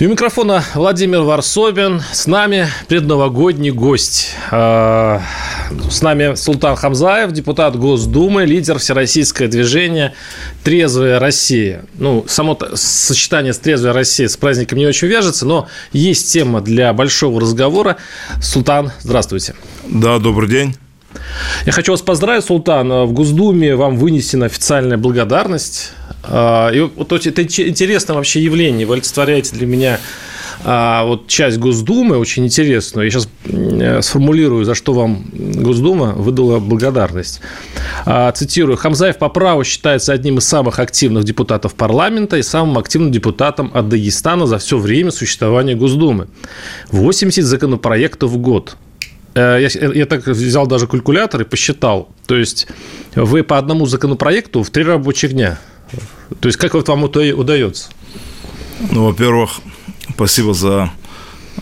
[0.00, 2.02] У микрофона Владимир Варсобин.
[2.12, 4.34] С нами предновогодний гость.
[4.50, 5.22] А,
[5.90, 10.14] с нами Султан Хамзаев, депутат Госдумы, лидер всероссийское движение
[10.62, 11.84] «Трезвая Россия».
[11.98, 16.92] Ну, само сочетание с «Трезвая Россия» с праздником не очень вяжется, но есть тема для
[16.92, 17.96] большого разговора.
[18.42, 19.54] Султан, здравствуйте.
[19.88, 20.76] Да, добрый день.
[21.66, 23.06] Я хочу вас поздравить, Султан.
[23.06, 25.92] В Госдуме вам вынесена официальная благодарность.
[26.22, 28.86] А, и вот это интересное вообще явление.
[28.86, 30.00] Вы олицетворяете для меня
[30.64, 33.06] а, вот часть Госдумы очень интересную.
[33.06, 33.28] Я сейчас
[34.06, 37.40] сформулирую, за что вам Госдума выдала благодарность.
[38.06, 38.76] А, цитирую.
[38.76, 43.88] Хамзаев по праву считается одним из самых активных депутатов парламента и самым активным депутатом от
[43.88, 46.28] Дагестана за все время существования Госдумы.
[46.90, 48.76] 80 законопроектов в год.
[49.34, 52.08] Э, я, я так взял даже калькулятор и посчитал.
[52.26, 52.66] То есть
[53.14, 55.58] вы по одному законопроекту в три рабочих дня.
[56.40, 57.90] То есть как вот вам это удается?
[58.90, 59.60] Ну, во-первых,
[60.10, 60.90] спасибо за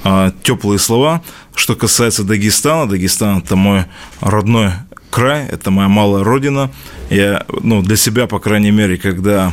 [0.05, 1.23] а, теплые слова.
[1.55, 3.84] Что касается Дагестана, Дагестан– это мой
[4.20, 4.73] родной
[5.11, 6.70] край, это моя малая родина.
[7.11, 9.53] Я, ну, для себя, по крайней мере, когда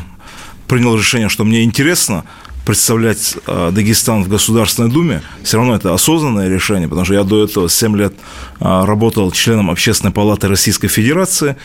[0.67, 2.23] принял решение, что мне интересно
[2.65, 7.43] представлять э, Дагестан в Государственной Думе, все равно это осознанное решение, потому что я до
[7.43, 8.13] этого 7 лет
[8.59, 11.55] э, работал членом Общественной палаты Российской Федерации,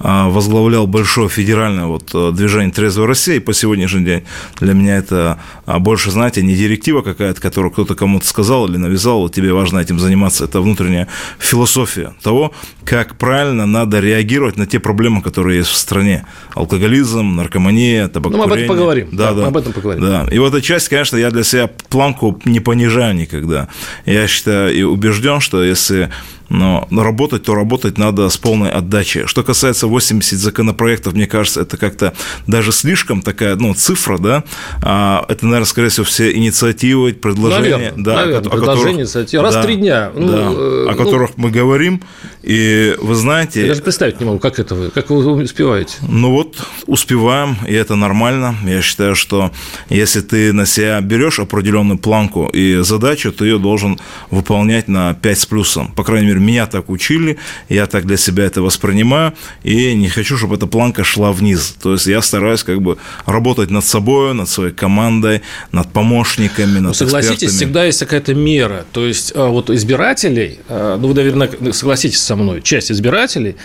[0.00, 4.22] э, возглавлял большое федеральное вот движение «Трезвая Россия», и по сегодняшний день
[4.60, 9.52] для меня это больше, знаете, не директива какая-то, которую кто-то кому-то сказал или навязал, тебе
[9.52, 11.08] важно этим заниматься, это внутренняя
[11.38, 12.52] философия того,
[12.84, 16.26] как правильно надо реагировать на те проблемы, которые есть в стране.
[16.54, 18.46] Алкоголизм, наркомания, табакокурение.
[18.46, 19.08] Ну, мы об этом поговорим.
[19.12, 20.02] Да, да, мы об этом поговорим.
[20.02, 20.26] Да.
[20.30, 23.68] И вот эта часть, конечно, я для себя планку не понижаю никогда.
[24.06, 26.10] Я считаю и убежден, что если
[26.48, 29.26] но работать, то работать надо с полной отдачей.
[29.26, 32.12] Что касается 80 законопроектов, мне кажется, это как-то
[32.46, 34.44] даже слишком такая, ну, цифра, да,
[34.82, 37.76] а, это, наверное, скорее всего, все инициативы, предложения.
[37.76, 39.42] Наверное, да, наверное, о предложения, инициативы.
[39.42, 40.10] Раз в да, три дня.
[40.14, 42.02] Ну, да, э, о ну, которых мы говорим,
[42.42, 43.62] и вы знаете...
[43.62, 45.96] Я даже представить не могу, как это вы, как вы успеваете?
[46.02, 48.56] Ну вот, успеваем, и это нормально.
[48.64, 49.52] Я считаю, что
[49.88, 53.98] если ты на себя берешь определенную планку и задачу, ты ее должен
[54.30, 55.92] выполнять на 5 с плюсом.
[55.92, 57.38] По крайней мере, меня так учили,
[57.68, 59.32] я так для себя это воспринимаю,
[59.62, 61.76] и не хочу, чтобы эта планка шла вниз.
[61.82, 65.42] То есть я стараюсь как бы работать над собой, над своей командой,
[65.72, 67.56] над помощниками, над ну, Согласитесь, экспертами.
[67.56, 68.84] всегда есть какая-то мера.
[68.92, 73.56] То есть а, вот избирателей, а, ну вы, наверное, согласитесь со мной, часть избирателей,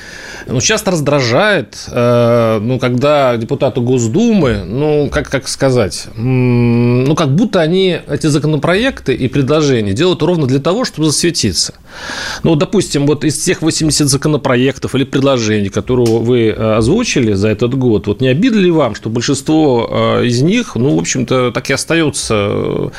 [0.45, 7.61] ну, часто раздражает, а, ну, когда депутаты Госдумы, ну, как, как сказать, ну, как будто
[7.61, 11.73] они эти законопроекты и предложения делают ровно для того, чтобы засветиться.
[12.43, 17.73] Ну, допустим, вот из тех 80 законопроектов или предложений, которые вы э, озвучили за этот
[17.75, 21.69] год, вот не обидно ли вам, что большинство э, из них, ну, в общем-то, так
[21.69, 22.91] и остаются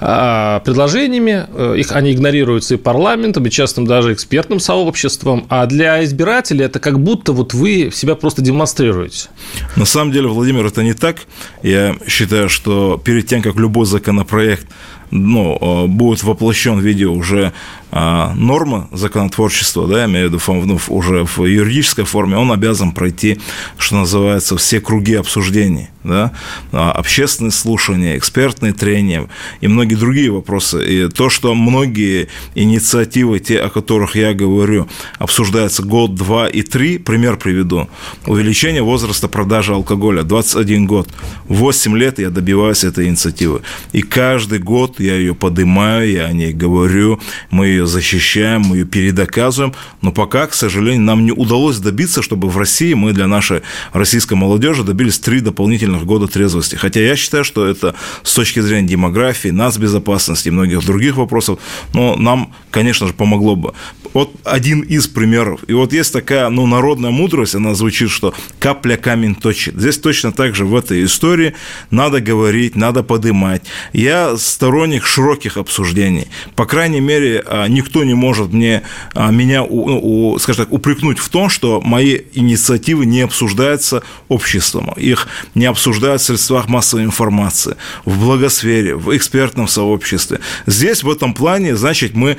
[0.00, 1.46] э, предложениями,
[1.78, 7.00] их они игнорируются и парламентом, и частным даже экспертным сообществом, а для избирателей это как
[7.00, 9.28] будто вот вы себя просто демонстрируете.
[9.76, 11.16] На самом деле, Владимир, это не так.
[11.62, 14.66] Я считаю, что перед тем, как любой законопроект
[15.10, 17.52] ну, будет воплощен в виде уже
[17.98, 22.92] а, нормы законотворчества, да, я имею в виду ну, уже в юридической форме, он обязан
[22.92, 23.38] пройти,
[23.78, 26.32] что называется, все круги обсуждений, да,
[26.72, 29.28] а, общественные слушания, экспертные трения
[29.62, 30.84] и многие другие вопросы.
[30.84, 36.98] И то, что многие инициативы, те, о которых я говорю, обсуждаются год, два и три,
[36.98, 37.88] пример приведу.
[38.26, 41.08] Увеличение возраста продажи алкоголя, 21 год.
[41.48, 43.62] 8 лет я добиваюсь этой инициативы.
[43.92, 47.20] И каждый год я ее поднимаю, я о ней говорю,
[47.50, 52.48] мы ее защищаем, мы ее передоказываем, но пока, к сожалению, нам не удалось добиться, чтобы
[52.48, 53.62] в России мы для нашей
[53.92, 56.76] российской молодежи добились три дополнительных года трезвости.
[56.76, 61.58] Хотя я считаю, что это с точки зрения демографии, нацбезопасности и многих других вопросов,
[61.94, 63.74] но нам, конечно же, помогло бы.
[64.12, 65.60] Вот один из примеров.
[65.66, 69.74] И вот есть такая, ну, народная мудрость, она звучит, что капля камень точит.
[69.78, 71.54] Здесь точно так же в этой истории
[71.90, 73.62] надо говорить, надо подымать.
[73.92, 76.28] Я сторонник всесторонних, широких обсуждений.
[76.54, 78.82] По крайней мере, а, никто не может мне,
[79.14, 85.28] а, меня, ну, скажем так, упрекнуть в том, что мои инициативы не обсуждаются обществом, их
[85.54, 90.38] не обсуждают в средствах массовой информации, в благосфере, в экспертном сообществе.
[90.66, 92.36] Здесь в этом плане, значит, мы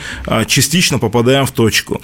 [0.47, 2.01] частично попадаем в точку.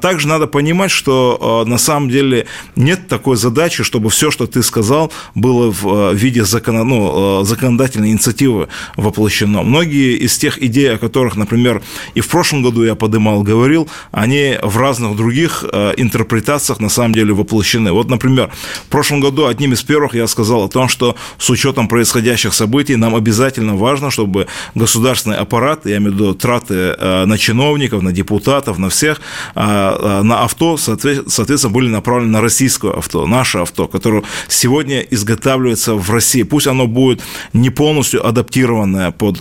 [0.00, 2.46] Также надо понимать, что на самом деле
[2.76, 8.68] нет такой задачи, чтобы все, что ты сказал, было в виде закона, ну, законодательной инициативы
[8.96, 9.59] воплощено.
[9.62, 11.82] Многие из тех идей, о которых, например,
[12.14, 17.12] и в прошлом году я подымал, говорил, они в разных других э, интерпретациях на самом
[17.14, 17.92] деле воплощены.
[17.92, 18.50] Вот, например,
[18.86, 22.96] в прошлом году одним из первых я сказал о том, что с учетом происходящих событий
[22.96, 28.12] нам обязательно важно, чтобы государственный аппарат, я имею в виду траты э, на чиновников, на
[28.12, 29.20] депутатов, на всех,
[29.54, 36.10] э, на авто, соответственно, были направлены на российское авто, наше авто, которое сегодня изготавливается в
[36.10, 36.42] России.
[36.42, 37.20] Пусть оно будет
[37.52, 39.40] не полностью адаптированное под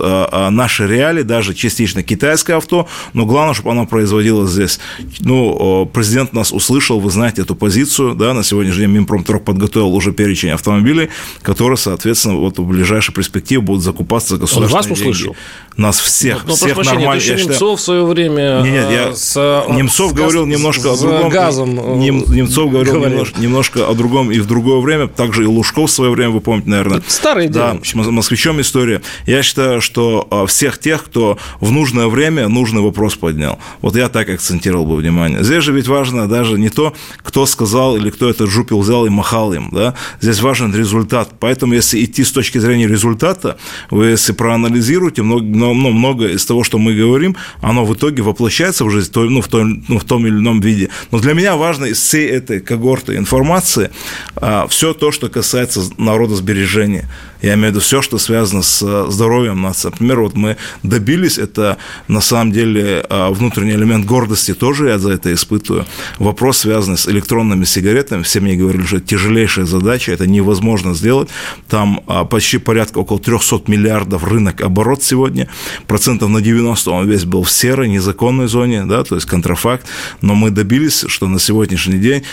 [0.49, 4.79] наши реалии, даже частично китайское авто, но главное, чтобы оно производилось здесь.
[5.19, 10.11] Ну, президент нас услышал, вы знаете эту позицию, да, на сегодняшний день Минпромторг подготовил уже
[10.11, 11.09] перечень автомобилей,
[11.41, 15.09] которые, соответственно, вот в ближайшей перспективе будут закупаться за государственные Он вас деньги.
[15.11, 15.35] услышал?
[15.77, 17.21] Нас всех, но, всех нормально.
[17.21, 19.15] Это еще Немцов в свое время нет, нет, я...
[19.15, 21.29] с, Немцов с, говорил немножко с о другом.
[21.29, 25.89] газом Нем, Немцов говорил немножко, немножко о другом и в другое время, также и Лужков
[25.89, 26.97] в свое время, вы помните, наверное.
[26.97, 29.01] Это старый Да, москвичом история.
[29.25, 29.98] Я считаю, что
[30.29, 33.59] а, всех тех, кто в нужное время нужный вопрос поднял.
[33.81, 35.43] Вот я так акцентировал бы внимание.
[35.43, 39.09] Здесь же ведь важно даже не то, кто сказал или кто этот жупил взял и
[39.09, 39.69] махал им.
[39.71, 39.95] Да?
[40.21, 41.31] Здесь важен результат.
[41.39, 43.57] Поэтому, если идти с точки зрения результата,
[43.89, 48.85] вы если проанализируете, много, ну, много из того, что мы говорим, оно в итоге воплощается
[48.85, 50.89] в жизнь ну, в, том, ну, в том или ином виде.
[51.11, 53.91] Но для меня важно из всей этой когорты информации
[54.35, 57.09] а, все то, что касается народосбережения.
[57.41, 59.89] Я имею в виду все, что связано с э, здоровьем нации.
[59.89, 61.77] Например, вот мы добились, это
[62.09, 65.85] на самом деле э, внутренний элемент гордости тоже я за это испытываю.
[66.17, 71.29] Вопрос, связанный с электронными сигаретами, все мне говорили, что это тяжелейшая задача, это невозможно сделать.
[71.69, 75.47] Там э, почти порядка около 300 миллиардов рынок оборот сегодня,
[75.87, 79.85] процентов на 90 он весь был в серой, незаконной зоне, да, то есть контрафакт,
[80.21, 82.23] но мы добились, что на сегодняшний день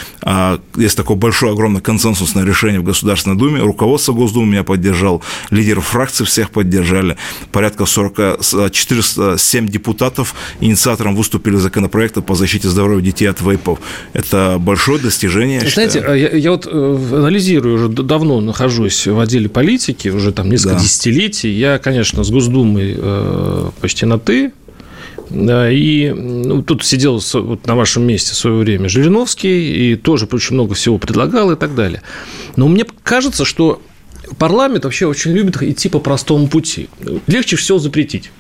[0.77, 5.81] есть такое большое, огромное консенсусное решение в Государственной Думе, руководство Госдумы меня поддерживает, поддержал, лидеры
[5.81, 7.17] фракций всех поддержали,
[7.53, 8.41] порядка 40,
[8.73, 13.79] 407 депутатов инициатором выступили законопроекта по защите здоровья детей от вейпов.
[14.13, 15.61] Это большое достижение.
[15.61, 16.19] Знаете, считаю.
[16.19, 20.83] я, я вот э, анализирую, уже давно нахожусь в отделе политики, уже там несколько да.
[20.83, 21.51] десятилетий.
[21.51, 24.53] Я, конечно, с Госдумой э, почти на «ты»,
[25.31, 30.55] и ну, тут сидел вот на вашем месте в свое время Жириновский, и тоже очень
[30.55, 32.03] много всего предлагал и так далее.
[32.55, 33.83] Но мне кажется, что
[34.39, 36.89] парламент вообще очень любит идти по простому пути.
[37.27, 38.31] Легче всего запретить.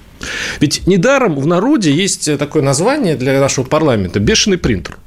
[0.60, 4.98] Ведь недаром в народе есть такое название для нашего парламента– бешеный принтер.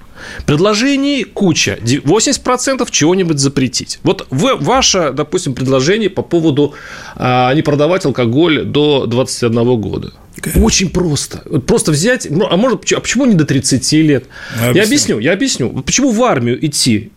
[0.46, 1.80] Предложений куча.
[1.82, 4.00] 80% чего-нибудь запретить.
[4.04, 6.74] Вот вы, ваше, допустим, предложение по поводу
[7.16, 10.14] а, не продавать алкоголь до 21 года.
[10.56, 11.40] Очень просто.
[11.66, 14.26] Просто взять, ну, а может, а почему не до 30 лет?
[14.62, 15.70] Я, я объясню, я объясню.
[15.84, 17.12] Почему в армию идти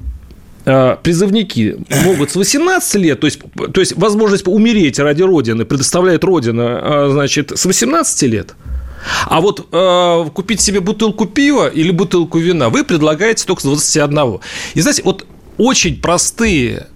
[0.65, 3.41] призывники могут с 18 лет, то есть,
[3.73, 8.55] то есть возможность умереть ради Родины предоставляет Родина, э, значит, с 18 лет.
[9.27, 14.39] А вот э, купить себе бутылку пива или бутылку вина вы предлагаете только с 21.
[14.75, 15.27] И знаете, вот
[15.59, 16.87] очень простые,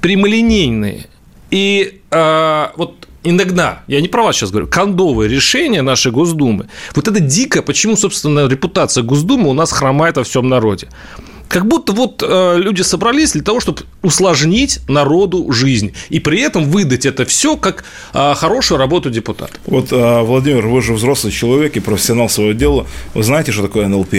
[0.00, 1.06] прямолинейные
[1.50, 7.08] и э, вот иногда, я не про вас сейчас говорю, кондовые решения нашей Госдумы, вот
[7.08, 10.88] это дико, почему, собственно, репутация Госдумы у нас хромает во всем народе.
[11.48, 15.94] Как будто вот э, люди собрались для того, чтобы усложнить народу жизнь.
[16.10, 19.54] И при этом выдать это все как э, хорошую работу депутата.
[19.66, 22.86] Вот, э, Владимир, вы же взрослый человек и профессионал своего дела.
[23.14, 24.14] Вы знаете, что такое НЛП?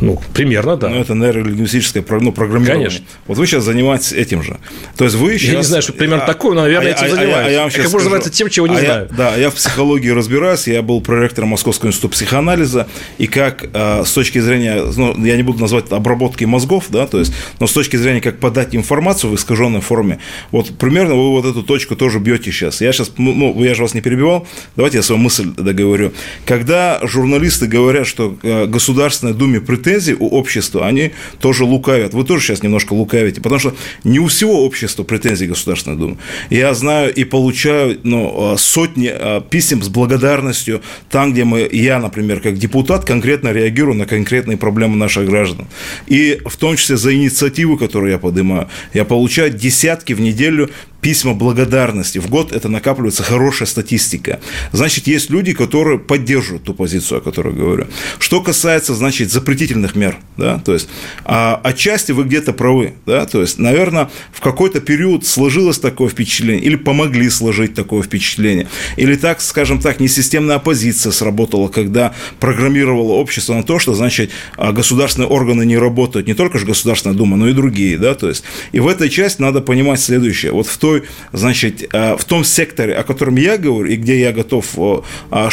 [0.00, 0.88] Ну, примерно, да.
[0.88, 2.88] Ну, это нейролингвистическое ну, программирование.
[2.88, 3.06] Конечно.
[3.26, 4.58] Вот вы сейчас занимаетесь этим же.
[4.96, 5.50] То есть вы сейчас...
[5.50, 7.34] Я не знаю, что примерно а, такое, но, наверное, а, этим а, занимаюсь.
[7.34, 9.08] А, а, я вам сейчас как можно называется тем, чего не а знаю.
[9.10, 12.88] Я, да, я в психологии разбираюсь, я был проректором Московского института психоанализа,
[13.18, 17.18] и как а, с точки зрения, ну, я не буду назвать обработки мозгов, да, то
[17.18, 20.18] есть, но с точки зрения, как подать информацию в искаженной форме,
[20.50, 22.80] вот примерно вы вот эту точку тоже бьете сейчас.
[22.80, 26.12] Я сейчас, ну, ну, я же вас не перебивал, давайте я свою мысль договорю.
[26.46, 32.14] Когда журналисты говорят, что э, Государственной Думе претензий у общества, они тоже лукавят.
[32.14, 36.16] Вы тоже сейчас немножко лукавите, потому что не у всего общества претензий Государственной Думы.
[36.48, 40.80] Я знаю и получаю ну, а, сотни а, писем с благодарностью
[41.10, 45.66] там, где мы, я, например, как депутат, конкретно реагирую на конкретные проблемы наших граждан.
[46.06, 50.70] И в том числе за инициативу, которую я поднимаю, я получаю десятки в неделю
[51.00, 52.18] письма благодарности.
[52.18, 54.40] В год это накапливается хорошая статистика.
[54.72, 57.86] Значит, есть люди, которые поддерживают ту позицию, о которой говорю.
[58.18, 60.88] Что касается, значит, запретительных мер, да, то есть
[61.24, 66.62] а, отчасти вы где-то правы, да, то есть, наверное, в какой-то период сложилось такое впечатление,
[66.62, 73.54] или помогли сложить такое впечатление, или так, скажем так, несистемная оппозиция сработала, когда программировала общество
[73.54, 77.48] на то, что, значит, а, государственные органы не работают, не только же Государственная Дума, но
[77.48, 81.02] и другие, да, то есть, и в этой части надо понимать следующее, вот в той,
[81.32, 85.04] значит, а, в том секторе, о котором я говорю, и где я готов, что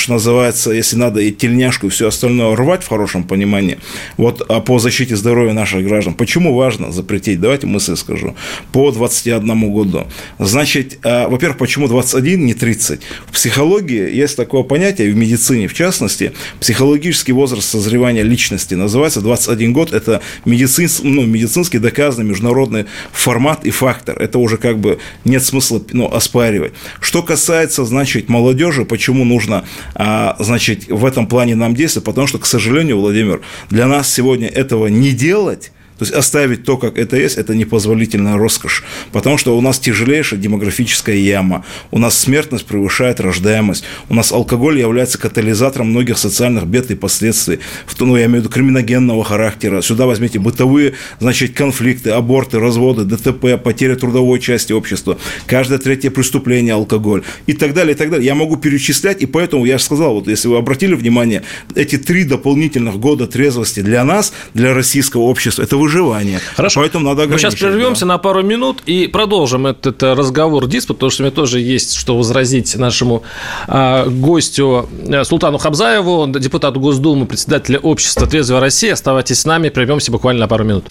[0.07, 3.77] называется, если надо, и тельняшку, и все остальное рвать в хорошем понимании,
[4.17, 6.13] вот по защите здоровья наших граждан.
[6.13, 7.39] Почему важно запретить?
[7.39, 8.35] Давайте мысль скажу.
[8.71, 10.07] По 21 году.
[10.39, 13.01] Значит, во-первых, почему 21, не 30?
[13.27, 19.73] В психологии есть такое понятие, в медицине в частности, психологический возраст созревания личности называется 21
[19.73, 19.93] год.
[19.93, 24.17] Это медицинский, ну, медицинский доказанный международный формат и фактор.
[24.21, 26.73] Это уже как бы нет смысла ну, оспаривать.
[26.99, 29.65] Что касается, значит, молодежи, почему нужно,
[29.95, 32.05] а, значит, в этом плане нам действовать?
[32.05, 36.77] Потому что, к сожалению, Владимир, для нас сегодня этого не делать то есть оставить то,
[36.77, 42.17] как это есть, это непозволительная роскошь, потому что у нас тяжелейшая демографическая яма, у нас
[42.17, 47.59] смертность превышает рождаемость, у нас алкоголь является катализатором многих социальных бед и последствий,
[48.07, 49.81] ну, я имею в виду криминогенного характера.
[49.81, 56.73] Сюда возьмите бытовые, значит, конфликты, аборты, разводы, ДТП, потеря трудовой части общества, каждое третье преступление
[56.73, 57.23] алкоголь.
[57.47, 58.25] И так далее, и так далее.
[58.25, 61.43] Я могу перечислять, и поэтому я же сказал, вот если вы обратили внимание,
[61.75, 66.41] эти три дополнительных года трезвости для нас, для российского общества, это вы выживания.
[66.55, 66.81] Хорошо.
[66.81, 68.13] Поэтому надо Мы сейчас прервемся да.
[68.13, 72.75] на пару минут и продолжим этот разговор диспут, потому что мне тоже есть что возразить
[72.75, 73.23] нашему
[73.67, 78.93] а, гостю э, Султану Хабзаеву, депутату Госдумы, председателя общества «Трезвая Россия».
[78.93, 80.85] Оставайтесь с нами, прервемся буквально на пару минут.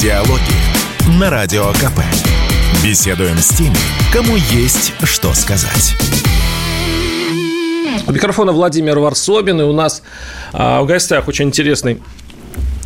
[0.00, 0.40] Диалоги
[1.18, 2.00] на Радио КП.
[2.84, 3.76] Беседуем с теми,
[4.12, 5.96] кому есть что сказать.
[8.06, 10.02] У микрофона Владимир Варсобин, и у нас
[10.52, 12.00] а, в гостях очень интересный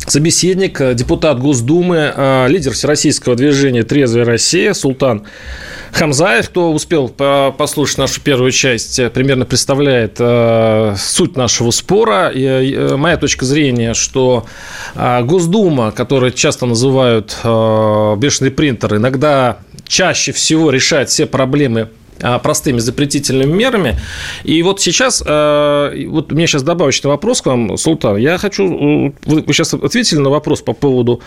[0.07, 5.23] собеседник, э, депутат Госдумы, э, лидер всероссийского движения «Трезвая Россия» Султан
[5.91, 6.49] Хамзаев.
[6.49, 10.17] Кто успел послушать нашу первую часть, э, примерно представляет
[10.97, 12.31] суть нашего спора.
[12.33, 14.45] И моя точка зрения, что
[14.95, 21.89] Госдума, которую часто называют бешеный принтер, иногда чаще всего решает все проблемы
[22.43, 23.99] простыми запретительными мерами.
[24.43, 28.17] И вот сейчас, э, вот мне сейчас добавочный вопрос к вам, Султан.
[28.17, 31.21] Я хочу, вы сейчас ответили на вопрос по поводу,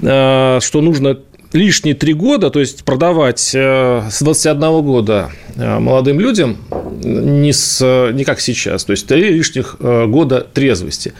[0.00, 1.18] э, что нужно
[1.52, 6.56] лишние три года, то есть продавать с 21 года молодым людям
[7.04, 11.12] не, с, не как сейчас, то есть три лишних года трезвости.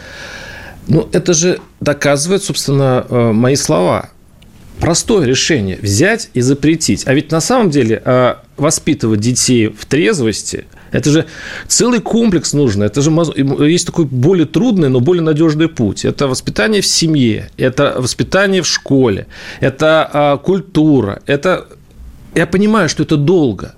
[0.89, 4.11] Ну, это же доказывает, собственно, мои слова
[4.81, 7.07] простое решение– взять и запретить.
[7.07, 11.27] А ведь на самом деле а, воспитывать детей в трезвости– это же
[11.67, 12.85] целый комплекс нужно.
[12.85, 13.11] Это же
[13.67, 16.05] есть такой более трудный, но более надежный путь.
[16.05, 19.27] Это воспитание в семье, это воспитание в школе,
[19.59, 21.21] это а, культура.
[21.27, 21.67] Это
[22.37, 23.75] я понимаю, что это долго.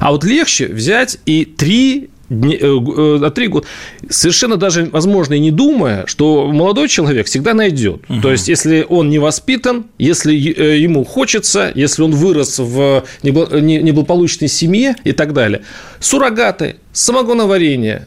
[0.00, 3.66] А вот легче взять и три На три года,
[4.08, 8.02] совершенно даже, возможно, и не думая, что молодой человек всегда найдет.
[8.08, 8.20] Угу.
[8.22, 14.48] То есть, если он не воспитан, если э, ему хочется, если он вырос в неблагополучной
[14.48, 15.62] семье и так далее.
[16.00, 18.06] Суррогаты, самогоноварение,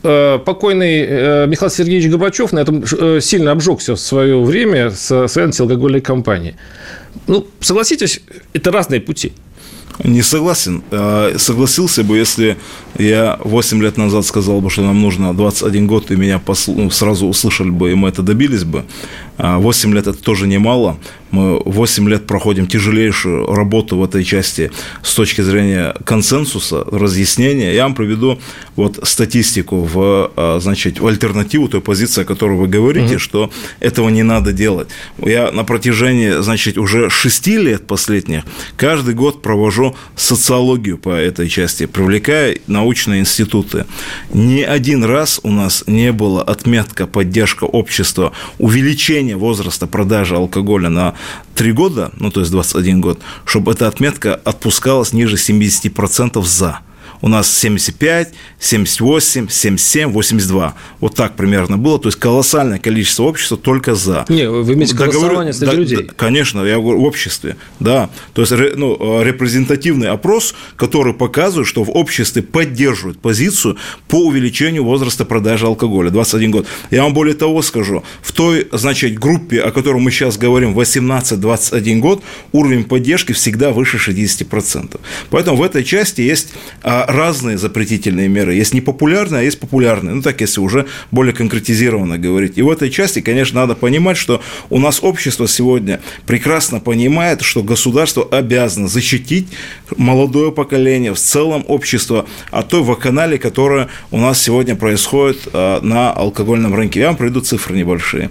[0.00, 2.84] покойный Михаил Сергеевич Горбачев на этом
[3.20, 6.54] сильно обжегся в свое время с своей антиалкогольной кампанией.
[7.26, 8.20] Ну, согласитесь,
[8.52, 9.32] это разные пути.
[10.04, 10.82] Не согласен.
[10.90, 12.56] А, согласился бы, если
[12.98, 16.90] я 8 лет назад сказал бы, что нам нужно 21 год, и меня посл...
[16.90, 18.84] сразу услышали бы, и мы это добились бы.
[19.38, 20.98] 8 а, лет– это тоже немало.
[21.30, 24.70] Мы 8 лет проходим тяжелейшую работу в этой части
[25.02, 27.74] с точки зрения консенсуса, разъяснения.
[27.74, 28.40] Я вам приведу
[28.76, 33.18] вот статистику в, а, значит, в альтернативу той позиции, о которой вы говорите, угу.
[33.18, 34.88] что этого не надо делать.
[35.18, 38.44] Я на протяжении, значит, уже 6 лет последних
[38.76, 43.84] каждый год провожу социологию по этой части, привлекая научные институты.
[44.32, 51.14] Ни один раз у нас не было отметка поддержка общества, увеличение возраста продажи алкоголя на
[51.54, 56.80] 3 года, ну то есть 21 год, чтобы эта отметка отпускалась ниже 70% за.
[57.20, 60.74] У нас 75, 78, 77, 82.
[61.00, 61.98] Вот так примерно было.
[61.98, 64.24] То есть колоссальное количество общества только за.
[64.28, 65.96] Не, вы имеете голосование среди да, людей.
[66.06, 68.10] Да, конечно, я говорю, в обществе, да.
[68.34, 73.76] То есть ну, репрезентативный опрос, который показывает, что в обществе поддерживают позицию
[74.08, 76.66] по увеличению возраста продажи алкоголя, 21 год.
[76.90, 81.98] Я вам более того скажу, в той, значит, группе, о которой мы сейчас говорим, 18-21
[81.98, 82.22] год,
[82.52, 85.00] уровень поддержки всегда выше 60%.
[85.30, 86.48] Поэтому в этой части есть
[86.82, 88.54] а, разные запретительные меры.
[88.54, 90.14] Есть непопулярные, а есть популярные.
[90.14, 92.58] Ну, так, если уже более конкретизированно говорить.
[92.58, 97.62] И в этой части, конечно, надо понимать, что у нас общество сегодня прекрасно понимает, что
[97.62, 99.48] государство обязано защитить
[99.96, 106.12] молодое поколение, в целом общество от той вакханалии, которая у нас сегодня происходит а, на
[106.12, 107.00] алкогольном рынке.
[107.00, 108.30] Я вам приведу цифры небольшие.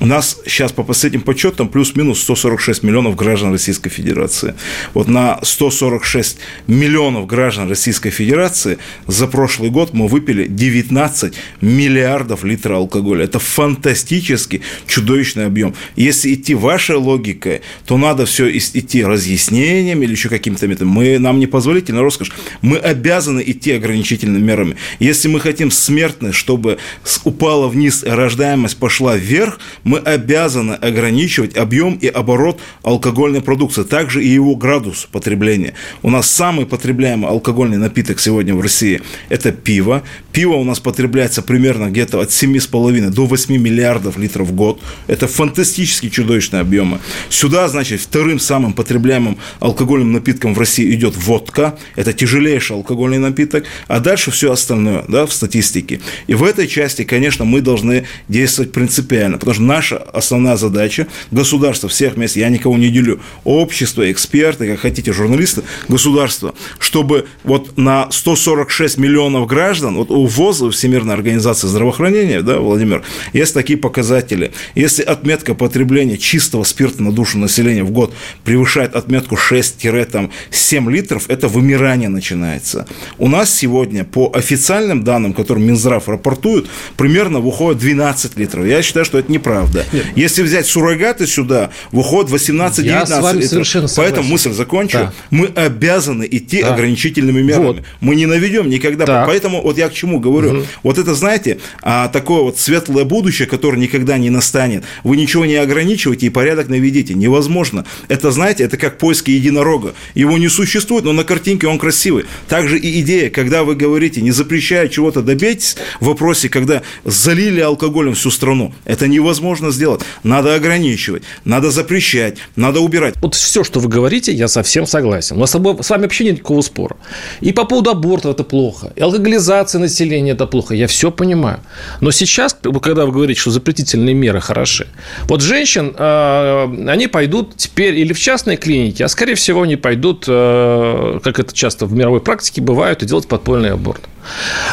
[0.00, 4.54] У нас сейчас по последним подсчетам плюс-минус 146 миллионов граждан Российской Федерации.
[4.94, 6.38] Вот на 146
[6.68, 8.78] миллионов граждан Российской Федерации
[9.08, 13.24] за прошлый год мы выпили 19 миллиардов литров алкоголя.
[13.24, 15.74] Это фантастически чудовищный объем.
[15.96, 20.88] Если идти вашей логикой, то надо все идти разъяснением или еще каким-то методом.
[20.88, 22.30] Мы, нам не позволительно роскошь.
[22.62, 24.76] Мы обязаны идти ограничительными мерами.
[25.00, 26.78] Если мы хотим смертность, чтобы
[27.24, 34.28] упала вниз, рождаемость пошла вверх, мы обязаны ограничивать объем и оборот алкогольной продукции, также и
[34.28, 35.72] его градус потребления.
[36.02, 40.02] У нас самый потребляемый алкогольный напиток сегодня в России– это пиво.
[40.30, 44.80] Пиво у нас потребляется примерно где-то от 7,5 до 8 миллиардов литров в год.
[45.06, 46.98] Это фантастически чудовищные объемы.
[47.30, 51.78] Сюда, значит, вторым самым потребляемым алкогольным напитком в России идет водка.
[51.96, 53.64] Это тяжелейший алкогольный напиток.
[53.86, 56.00] А дальше все остальное да, в статистике.
[56.26, 61.88] И в этой части, конечно, мы должны действовать принципиально, потому что наша основная задача государства
[61.88, 68.10] всех мест, я никого не делю, общество, эксперты, как хотите, журналисты, государство, чтобы вот на
[68.10, 74.52] 146 миллионов граждан, вот у ВОЗ, Всемирной организации здравоохранения, да, Владимир, есть такие показатели.
[74.74, 81.48] Если отметка потребления чистого спирта на душу населения в год превышает отметку 6-7 литров, это
[81.48, 82.86] вымирание начинается.
[83.18, 88.64] У нас сегодня по официальным данным, которым Минздрав рапортует, примерно выходит 12 литров.
[88.64, 89.84] Я считаю, что это неправда правда.
[89.92, 90.06] Нет.
[90.16, 94.14] Если взять суррогаты сюда, выходит 18-19 Я с вами совершенно согласен.
[94.14, 94.98] Поэтому мысль закончу.
[94.98, 95.12] Да.
[95.30, 96.74] Мы обязаны идти да.
[96.74, 97.66] ограничительными мерами.
[97.66, 97.82] Вот.
[98.00, 99.06] Мы не наведем никогда.
[99.06, 99.26] Так.
[99.26, 100.50] Поэтому вот я к чему говорю.
[100.50, 100.66] Угу.
[100.84, 104.84] Вот это, знаете, а, такое вот светлое будущее, которое никогда не настанет.
[105.04, 107.14] Вы ничего не ограничиваете и порядок наведите.
[107.14, 107.84] Невозможно.
[108.08, 109.94] Это, знаете, это как поиски единорога.
[110.14, 112.24] Его не существует, но на картинке он красивый.
[112.48, 118.14] Также и идея, когда вы говорите, не запрещая чего-то, добейтесь в вопросе, когда залили алкоголем
[118.14, 118.74] всю страну.
[118.84, 120.02] Это невозможно можно сделать.
[120.22, 123.14] Надо ограничивать, надо запрещать, надо убирать.
[123.22, 125.36] Вот все, что вы говорите, я совсем согласен.
[125.36, 126.96] У нас с вами вообще нет никакого спора.
[127.40, 130.74] И по поводу абортов это плохо, и алкоголизация населения это плохо.
[130.74, 131.60] Я все понимаю.
[132.00, 134.86] Но сейчас, когда вы говорите, что запретительные меры хороши,
[135.28, 140.24] вот женщин, э, они пойдут теперь или в частные клиники, а скорее всего они пойдут,
[140.28, 144.02] э, как это часто в мировой практике бывает, и делать подпольный аборт.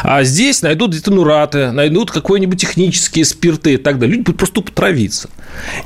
[0.02, 4.16] А здесь найдут детонураты, найдут какие-нибудь технические спирты и так далее.
[4.16, 5.28] Люди будут просто травиться.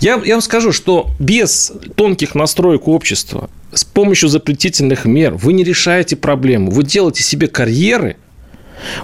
[0.00, 5.64] Я, я вам скажу, что без тонких настроек общества, с помощью запретительных мер вы не
[5.64, 6.70] решаете проблему.
[6.70, 8.16] Вы делаете себе карьеры,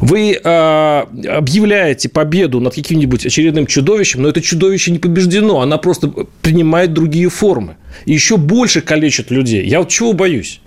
[0.00, 6.08] вы э, объявляете победу над каким-нибудь очередным чудовищем, но это чудовище не побеждено, она просто
[6.42, 7.76] принимает другие формы.
[8.04, 9.66] И еще больше калечит людей.
[9.66, 10.60] Я вот чего боюсь?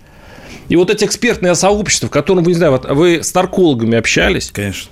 [0.70, 4.52] И вот эти экспертные сообщества, в котором, вы не знаю, вот вы с наркологами общались.
[4.52, 4.92] Конечно.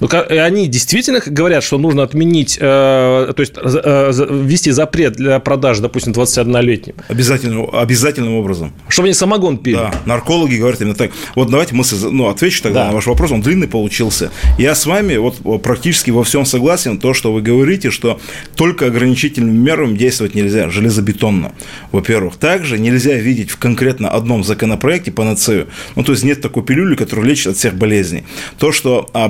[0.00, 5.82] Ну, они действительно говорят, что нужно отменить, э, то есть э, ввести запрет для продажи,
[5.82, 6.94] допустим, 21-летним?
[7.08, 8.72] Обязательным, обязательным образом.
[8.88, 9.76] Чтобы они самогон пили?
[9.76, 11.10] Да, наркологи говорят именно так.
[11.34, 12.88] Вот давайте мы ну, отвечу тогда да.
[12.88, 14.30] на ваш вопрос, он длинный получился.
[14.58, 18.20] Я с вами вот практически во всем согласен, то, что вы говорите, что
[18.54, 21.52] только ограничительными мерами действовать нельзя, железобетонно,
[21.90, 22.36] во-первых.
[22.36, 27.26] Также нельзя видеть в конкретно одном законопроекте панацею, ну, то есть нет такой пилюли, которая
[27.26, 28.24] лечит от всех болезней.
[28.58, 29.28] То, что а,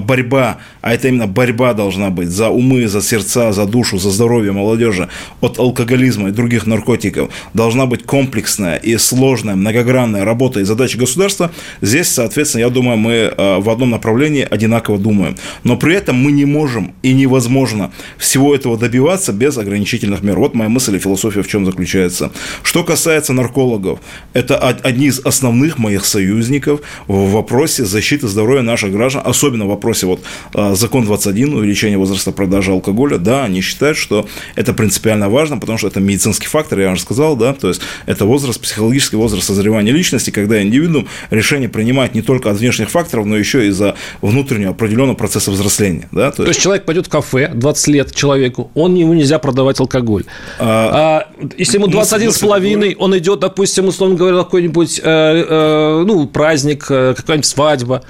[0.80, 5.08] а это именно борьба должна быть за умы, за сердца, за душу, за здоровье молодежи
[5.40, 11.50] от алкоголизма и других наркотиков, должна быть комплексная и сложная, многогранная работа и задача государства.
[11.80, 15.36] Здесь, соответственно, я думаю, мы э, в одном направлении одинаково думаем.
[15.64, 20.38] Но при этом мы не можем и невозможно всего этого добиваться без ограничительных мер.
[20.38, 22.30] Вот моя мысль и философия в чем заключается.
[22.62, 24.00] Что касается наркологов,
[24.32, 30.06] это одни из основных моих союзников в вопросе защиты здоровья наших граждан, особенно в вопросе
[30.06, 30.20] вот
[30.52, 35.88] закон 21, увеличение возраста продажи алкоголя, да, они считают, что это принципиально важно, потому что
[35.88, 40.30] это медицинский фактор, я уже сказал, да, то есть это возраст, психологический возраст созревания личности,
[40.30, 45.16] когда индивидуум решение принимает не только от внешних факторов, но еще и за внутреннего определенного
[45.16, 46.30] процесса взросления, да.
[46.30, 49.80] То, то есть, есть человек пойдет в кафе, 20 лет человеку, он ему нельзя продавать
[49.80, 50.24] алкоголь.
[50.58, 56.04] А, а если ему 21 с половиной, он идет, допустим, условно говоря, какой-нибудь, э, э,
[56.06, 58.02] ну, праздник, э, какая-нибудь свадьба,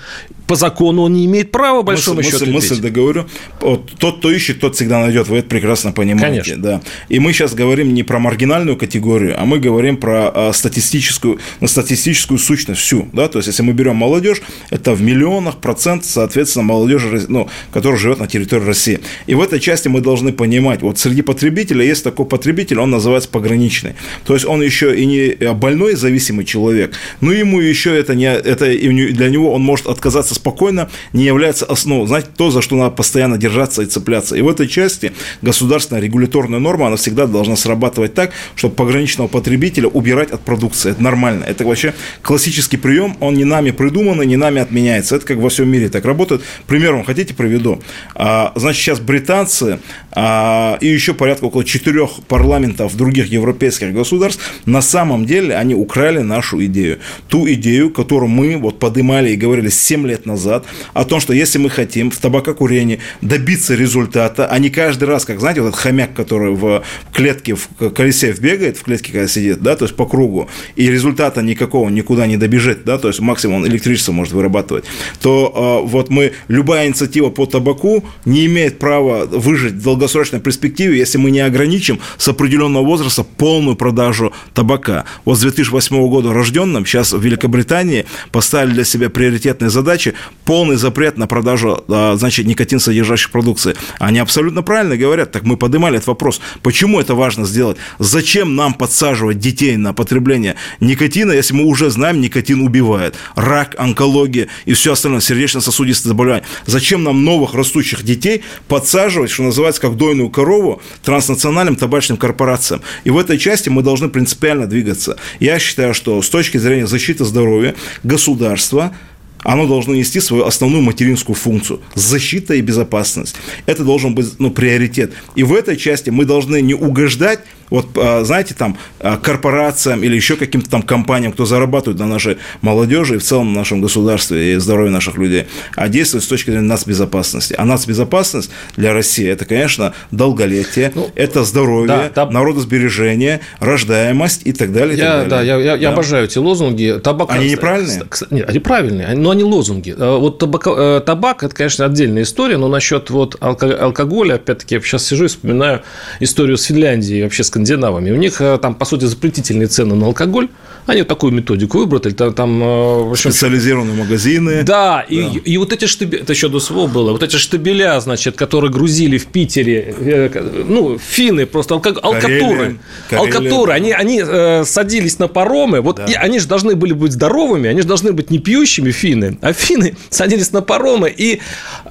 [0.49, 2.47] по закону он не имеет права, большому мысль, счету.
[2.47, 3.27] Мысль, мысль договорю.
[3.61, 5.29] Вот, тот, кто ищет, тот всегда найдет.
[5.29, 6.43] Вы это прекрасно понимаете.
[6.43, 6.63] Конечно.
[6.63, 6.83] Да.
[7.11, 11.69] И мы сейчас говорим не про маргинальную категорию, а мы говорим про а, статистическую, на
[11.69, 13.09] статистическую сущность всю.
[13.13, 13.29] Да?
[13.29, 18.19] То есть, если мы берем молодежь, это в миллионах процент, соответственно, молодежи, ну, которая живет
[18.19, 19.01] на территории России.
[19.27, 23.29] И в этой части мы должны понимать, вот среди потребителей есть такой потребитель, он называется
[23.29, 23.97] пограничный.
[24.25, 28.67] То есть, он еще и не больной зависимый человек, но ему еще это не, это
[28.67, 32.07] для него он может отказаться спокойно не является основой.
[32.07, 34.37] Знаете, то, за что надо постоянно держаться и цепляться.
[34.37, 39.89] И в этой части государственная регуляторная норма, она всегда должна срабатывать так, чтобы пограничного потребителя
[39.89, 40.93] убирать от продукции.
[40.93, 41.45] Это нормально.
[41.45, 45.17] Это вообще классический прием, он не нами придуман и не нами отменяется.
[45.17, 46.43] Это как во всем мире так работает.
[46.67, 47.81] Примером хотите, приведу.
[48.15, 49.81] А, значит, сейчас британцы
[50.13, 56.21] а, и еще порядка около четырех парламентов других европейских государств на самом деле они украли
[56.21, 56.99] нашу идею.
[57.29, 60.65] Ту идею, которую мы вот поднимали и говорили 7 лет назад
[60.95, 65.41] о том, что если мы хотим в табакокурении добиться результата, а не каждый раз, как,
[65.41, 69.77] знаете, вот этот хомяк, который в клетке, в колесе бегает, в клетке, когда сидит, да,
[69.77, 73.67] то есть по кругу, и результата никакого никуда не добежит, да, то есть максимум он
[73.67, 74.85] электричество может вырабатывать,
[75.21, 80.99] то э, вот мы, любая инициатива по табаку не имеет права выжить в долгосрочной перспективе,
[80.99, 85.05] если мы не ограничим с определенного возраста полную продажу табака.
[85.25, 90.15] Вот с 2008 года рожденным сейчас в Великобритании поставили для себя приоритетные задачи
[90.49, 93.77] полный запрет на продажу, а, значит, никотин содержащей продукции.
[93.99, 95.31] Они абсолютно правильно говорят.
[95.31, 96.41] Так мы поднимали этот вопрос.
[96.63, 97.77] Почему это важно сделать?
[97.99, 103.15] Зачем нам подсаживать детей на потребление никотина, если мы уже знаем, никотин убивает?
[103.35, 106.45] Рак, онкология и все остальное, сердечно-сосудистые заболевания.
[106.65, 112.81] Зачем нам новых растущих детей подсаживать, что называется, как дойную корову транснациональным табачным корпорациям?
[113.05, 115.19] И в этой части мы должны принципиально двигаться.
[115.41, 118.95] Я считаю, что с точки зрения защиты здоровья государство
[119.45, 123.37] оно должно нести свою основную материнскую функцию– защита и безопасность.
[123.67, 125.13] Это должен быть ну, приоритет.
[125.35, 127.41] И в этой части мы должны не угождать
[127.71, 132.39] вот, а, знаете, там, а, корпорациям или еще каким-то там компаниям, кто зарабатывает на нашей
[132.61, 136.51] молодежи и в целом на нашем государстве и здоровье наших людей, а действовать с точки
[136.51, 137.55] зрения нацбезопасности.
[137.57, 142.31] А нацбезопасность для России– это, конечно, долголетие, ну, это здоровье, да, таб...
[142.31, 144.97] народосбережение, рождаемость и так далее.
[144.97, 145.31] Я, так далее.
[145.31, 145.83] Да, я, я, да.
[145.83, 146.99] я обожаю эти лозунги.
[147.03, 147.31] Табак...
[147.31, 148.03] Они неправильные?
[148.31, 149.95] Нет, они правильные, но они лозунги.
[149.97, 154.81] Э, вот табак, э, табак– это, конечно, отдельная история, но насчет вот алкоголя, опять-таки, я
[154.81, 155.83] сейчас сижу и вспоминаю
[156.21, 158.11] историю с Финляндией, вообще с скандинавами.
[158.11, 160.49] У них э, там, по сути, запретительные цены на алкоголь.
[160.87, 162.13] Они такую методику выбрали.
[162.15, 164.63] Там, там э, в общем, Специализированные магазины.
[164.63, 165.05] Да, да.
[165.09, 168.71] И, и вот эти штабеля, это еще до СВО было, вот эти штабеля, значит, которые
[168.71, 172.79] грузили в Питере, э, ну, финны, просто алка, алкатуры.
[173.11, 176.05] Алкатуры, они, они э, садились на паромы, вот да.
[176.05, 179.53] и они же должны были быть здоровыми, они же должны быть не пьющими финны, а
[179.53, 181.41] финны садились на паромы и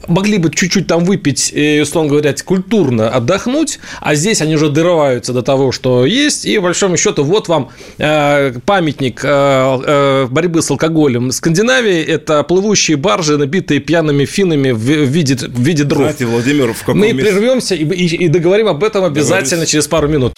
[0.07, 5.33] могли бы чуть-чуть там выпить, и, условно говоря, культурно отдохнуть, а здесь они уже дорываются
[5.33, 10.61] до того, что есть, и, по большому счету, вот вам э, памятник э, э, борьбы
[10.61, 16.01] с алкоголем Скандинавии, это плывущие баржи, набитые пьяными финнами в виде, в виде дров.
[16.01, 17.31] Знаете, Владимир, в каком Мы месте...
[17.31, 20.33] прервемся и, и, и договорим об этом обязательно через пару минут.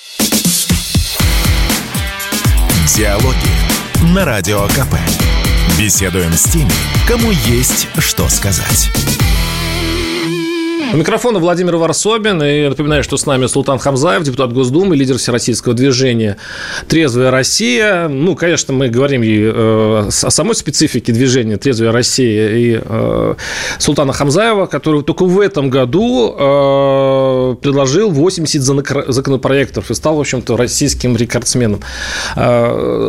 [2.96, 4.96] Диалоги на Радио КП.
[5.80, 6.72] Беседуем с теми,
[7.08, 8.90] кому есть что сказать.
[10.92, 12.42] У микрофона Владимир Варсобин.
[12.42, 16.38] И напоминаю, что с нами Султан Хамзаев, депутат Госдумы, лидер всероссийского движения
[16.88, 18.08] «Трезвая Россия».
[18.08, 23.36] Ну, конечно, мы говорим и э, о самой специфике движения «Трезвая Россия» и э,
[23.78, 28.64] Султана Хамзаева, который только в этом году э, предложил 80
[29.14, 31.82] законопроектов и стал, в общем-то, российским рекордсменом.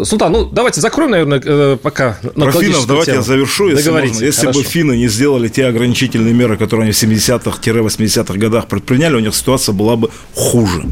[0.04, 3.22] Султан, ну, давайте закроем, наверное, пока Про финнов давайте тему.
[3.22, 4.24] я завершу, если можно.
[4.24, 4.58] Если Хорошо.
[4.58, 9.20] бы финны не сделали те ограничительные меры, которые они в 70-х 80-х годах предприняли, у
[9.20, 10.84] них ситуация была бы хуже.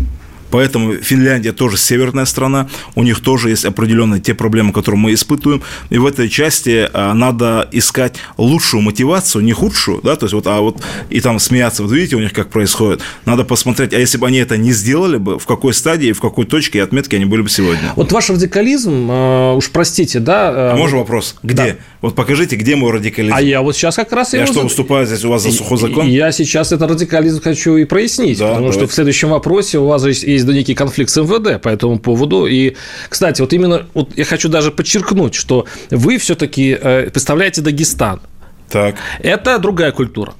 [0.51, 5.63] Поэтому Финляндия тоже северная страна, у них тоже есть определенные те проблемы, которые мы испытываем.
[5.91, 10.47] И в этой части а, надо искать лучшую мотивацию, не худшую, да, то есть вот,
[10.47, 13.01] а вот и там смеяться, вот видите, у них как происходит.
[13.25, 16.47] Надо посмотреть, а если бы они это не сделали бы, в какой стадии, в какой
[16.47, 17.93] точке и отметке они были бы сегодня.
[17.97, 20.73] Вот ваш радикализм, э, уж простите, да?
[20.73, 21.37] А можно вопрос?
[21.43, 21.55] Где?
[21.55, 21.77] Да.
[22.01, 23.35] Вот покажите, где мой радикализм?
[23.35, 24.33] А я вот сейчас как раз...
[24.33, 26.07] Я что, выступаю здесь у вас за сухой закон?
[26.07, 28.79] Я сейчас это радикализм хочу и прояснить, да, потому давайте.
[28.79, 32.47] что в следующем вопросе у вас есть, есть некий конфликт с МВД по этому поводу.
[32.47, 32.75] И,
[33.09, 38.21] кстати, вот именно вот я хочу даже подчеркнуть, что вы все-таки э, представляете Дагестан.
[38.69, 38.97] Так.
[39.21, 40.35] Это другая культура.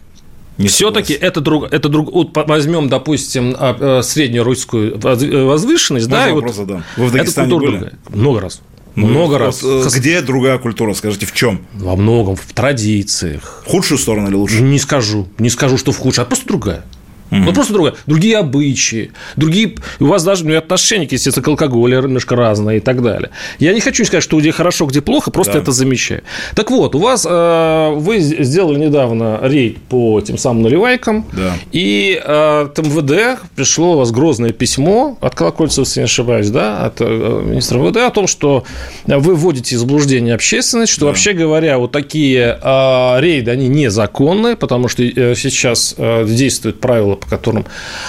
[0.67, 6.35] Все-таки это друг, это друг, вот возьмем, допустим, а, э, среднюю русскую возвышенность, Можно да,
[6.35, 6.85] вопрос вот, задам.
[6.97, 7.71] Вы в Дагестане были?
[7.71, 7.93] Другая.
[8.09, 8.61] Много раз.
[8.97, 9.63] Ну, много раз.
[9.63, 10.93] Вот, где другая культура?
[10.95, 11.61] Скажите, в чем?
[11.75, 13.63] Во многом, в традициях.
[13.65, 14.61] В худшую сторону или лучше?
[14.61, 15.29] Не скажу.
[15.39, 16.85] Не скажу, что в худшую, а просто другая.
[17.31, 17.43] Mm-hmm.
[17.45, 17.95] Ну, просто другое.
[18.07, 19.75] Другие обычаи, другие...
[20.01, 23.31] У вас даже ну, отношения, естественно, к алкоголю немножко разные и так далее.
[23.59, 25.59] Я не хочу сказать, что где хорошо, где плохо, просто да.
[25.61, 26.23] это замечаю.
[26.55, 27.27] Так вот, у вас...
[27.29, 31.55] Э, вы сделали недавно рейд по тем самым наливайкам, да.
[31.73, 36.87] и э, от МВД пришло у вас грозное письмо от Колокольцева, если не ошибаюсь, да,
[36.87, 38.65] от э, министра МВД о том, что
[39.07, 41.07] вы вводите в заблуждение общественность, что, да.
[41.09, 47.18] вообще говоря, вот такие э, рейды, они незаконные, потому что э, сейчас э, действует правило
[47.19, 47.67] по которым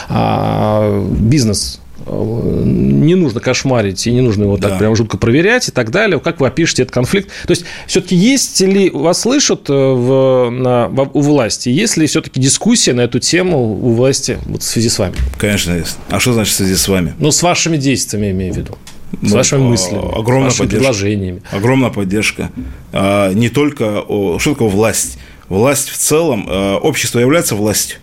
[0.09, 4.77] а, бизнес а, не нужно кошмарить и не нужно его так да.
[4.77, 6.19] прям жутко проверять и так далее.
[6.19, 7.29] Как вы опишете этот конфликт?
[7.45, 12.39] То есть, все-таки есть ли, вас слышат э, в, на, у власти, есть ли все-таки
[12.39, 15.15] дискуссия на эту тему у власти вот в связи с вами?
[15.37, 15.97] Конечно, есть.
[16.09, 17.13] А что значит в связи с вами?
[17.19, 18.77] Ну, с вашими действиями, имею в виду.
[19.11, 21.41] С ну, вашими мыслями, огромная с вашими поддержка, предложениями.
[21.51, 22.51] Огромная поддержка.
[22.93, 24.03] А, не только...
[24.37, 25.17] Что такое власть?
[25.47, 27.97] Власть в целом, э, общество является властью.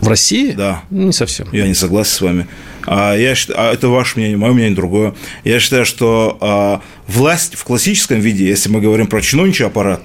[0.00, 0.52] В России?
[0.52, 0.82] Да.
[0.90, 1.48] Не совсем.
[1.52, 2.46] Я не согласен с вами.
[2.86, 5.14] А, я считаю, это ваше мнение, мое мнение другое.
[5.44, 10.02] Я считаю, что а, власть в классическом виде, если мы говорим про чиновничий аппарат,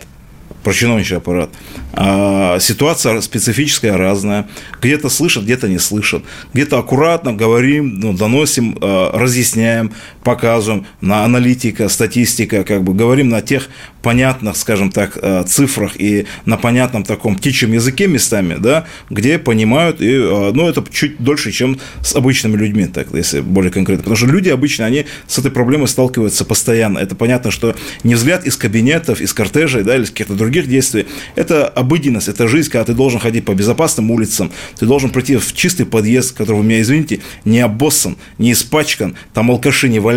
[0.63, 1.49] про чиновничий аппарат.
[1.93, 4.47] А, ситуация специфическая, разная.
[4.81, 6.23] Где-то слышат, где-то не слышат.
[6.53, 13.41] Где-то аккуратно говорим, ну, доносим, а, разъясняем, показываем на аналитика, статистика, как бы говорим на
[13.41, 13.69] тех
[14.01, 20.01] понятных, скажем так, а, цифрах и на понятном таком птичьем языке местами, да, где понимают,
[20.01, 24.03] и, а, ну, это чуть дольше, чем с обычными людьми, так, если более конкретно.
[24.03, 26.99] Потому что люди обычно, они с этой проблемой сталкиваются постоянно.
[26.99, 31.07] Это понятно, что не взгляд из кабинетов, из кортежей, да, или из каких-то других действий,
[31.35, 35.53] это обыденность, это жизнь, когда ты должен ходить по безопасным улицам, ты должен прийти в
[35.53, 40.10] чистый подъезд, который, вы меня извините, не обоссан, не испачкан, там алкаши не валяются,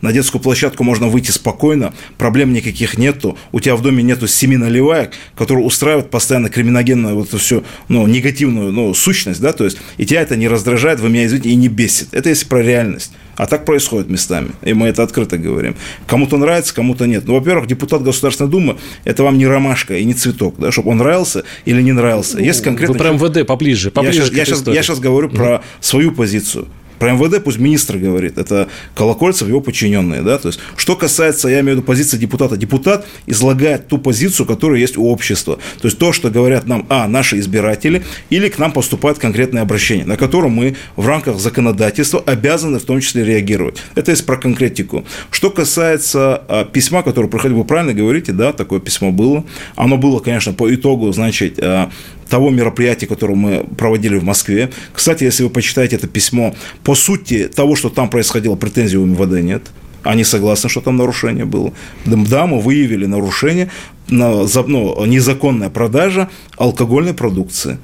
[0.00, 4.56] на детскую площадку можно выйти спокойно, проблем никаких нету, у тебя в доме нету семи
[4.56, 9.78] наливаек, которые устраивают постоянно криминогенную вот эту всю, ну, негативную, ну, сущность, да, то есть,
[9.96, 12.08] и тебя это не раздражает, вы меня извините, и не бесит.
[12.12, 13.12] Это если про реальность.
[13.36, 14.50] А так происходит местами.
[14.62, 15.74] И мы это открыто говорим.
[16.06, 17.24] Кому-то нравится, кому-то нет.
[17.26, 20.98] Ну, во-первых, депутат Государственной Думы– это вам не ромашка и не цветок, да, чтобы он
[20.98, 22.38] нравился или не нравился.
[22.38, 22.92] Есть конкретно...
[22.92, 26.68] Вы прям ВД поближе, поближе я, сейчас, я, сейчас, я сейчас говорю про свою позицию.
[26.98, 31.60] Про МВД пусть министр говорит, это Колокольцев, его подчиненные, да, то есть, что касается, я
[31.60, 35.98] имею в виду позиции депутата, депутат излагает ту позицию, которая есть у общества, то есть,
[35.98, 40.52] то, что говорят нам, а, наши избиратели, или к нам поступает конкретное обращение, на котором
[40.52, 43.82] мы в рамках законодательства обязаны в том числе реагировать.
[43.94, 45.04] Это есть про конкретику.
[45.30, 49.44] Что касается а, письма, которое проходило, вы правильно говорите, да, такое письмо было,
[49.76, 51.90] оно было, конечно, по итогу, значит, а,
[52.34, 54.72] того мероприятия, которое мы проводили в Москве.
[54.92, 59.40] Кстати, если вы почитаете это письмо, по сути того, что там происходило, претензий у МВД
[59.40, 59.62] нет.
[60.02, 61.72] Они согласны, что там нарушение было.
[62.04, 63.70] Да, мы выявили нарушение,
[64.08, 67.78] на, ну, незаконная продажа алкогольной продукции.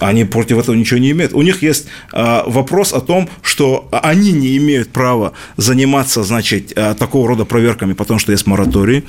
[0.00, 1.32] Они против этого ничего не имеют.
[1.32, 6.94] У них есть а, вопрос о том, что они не имеют права заниматься, значит, а,
[6.94, 9.04] такого рода проверками, потому что есть мораторий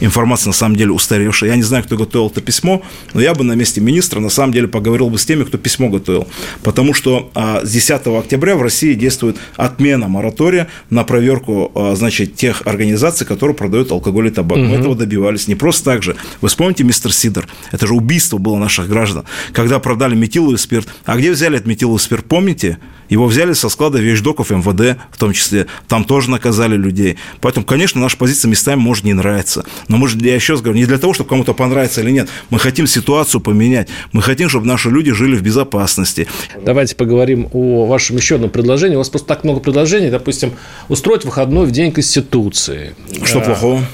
[0.00, 1.50] информация на самом деле устаревшая.
[1.50, 2.82] Я не знаю, кто готовил это письмо,
[3.14, 5.88] но я бы на месте министра на самом деле поговорил бы с теми, кто письмо
[5.88, 6.26] готовил.
[6.62, 12.34] Потому что а, с 10 октября в России действует отмена моратория на проверку а, значит,
[12.34, 14.58] тех организаций, которые продают алкоголь и табак.
[14.58, 14.66] Угу.
[14.66, 16.16] Мы этого добивались не просто так же.
[16.40, 20.88] Вы вспомните, мистер Сидор, это же убийство было наших граждан, когда продали метиловый спирт.
[21.04, 22.78] А где взяли этот метиловый спирт, помните?
[23.10, 25.66] Его взяли со склада вещдоков МВД, в том числе.
[25.88, 27.18] Там тоже наказали людей.
[27.40, 29.64] Поэтому, конечно, наша позиция местами может не нравиться.
[29.88, 32.28] Но мы же, я еще раз говорю, не для того, чтобы кому-то понравится или нет.
[32.48, 33.88] Мы хотим ситуацию поменять.
[34.12, 36.28] Мы хотим, чтобы наши люди жили в безопасности.
[36.64, 38.94] Давайте поговорим о вашем еще одном предложении.
[38.94, 40.10] У вас просто так много предложений.
[40.10, 40.52] Допустим,
[40.88, 42.94] устроить выходной в День Конституции.
[43.24, 43.84] Что плохого?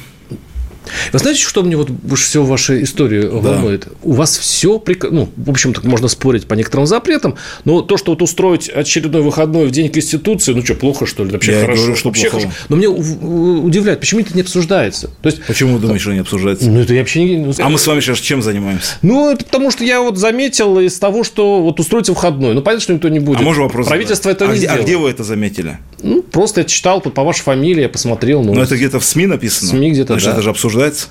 [1.13, 3.29] Вы знаете, что мне вот больше всего в вашей истории да.
[3.31, 3.89] волнует?
[4.03, 8.23] У вас все, ну, в общем-то, можно спорить по некоторым запретам, но то, что вот
[8.23, 11.31] устроить очередной выходной в день Конституции, ну что, плохо, что ли?
[11.31, 11.83] Вообще Я хорошо.
[11.83, 12.47] Говорю, что вообще плохо.
[12.47, 12.61] хорошо.
[12.69, 15.11] Но мне удивляет, почему это не обсуждается?
[15.23, 16.69] То есть, почему вы думаете, что не обсуждается?
[16.69, 17.53] Ну, это я вообще не...
[17.59, 18.95] А мы с вами сейчас чем занимаемся?
[19.03, 22.55] Ну, это потому что я вот заметил из того, что вот устроить выходной.
[22.55, 23.41] Ну, понятно, что никто не будет.
[23.41, 23.87] А можно вопрос?
[23.87, 24.81] Правительство это а не где, сделало.
[24.81, 25.79] А где вы это заметили?
[26.03, 28.43] Ну, просто я читал по вашей фамилии, я посмотрел.
[28.43, 29.69] Ну, Но это где-то в СМИ написано?
[29.69, 30.33] В СМИ где-то, Значит, да.
[30.33, 31.09] это же обсуждается?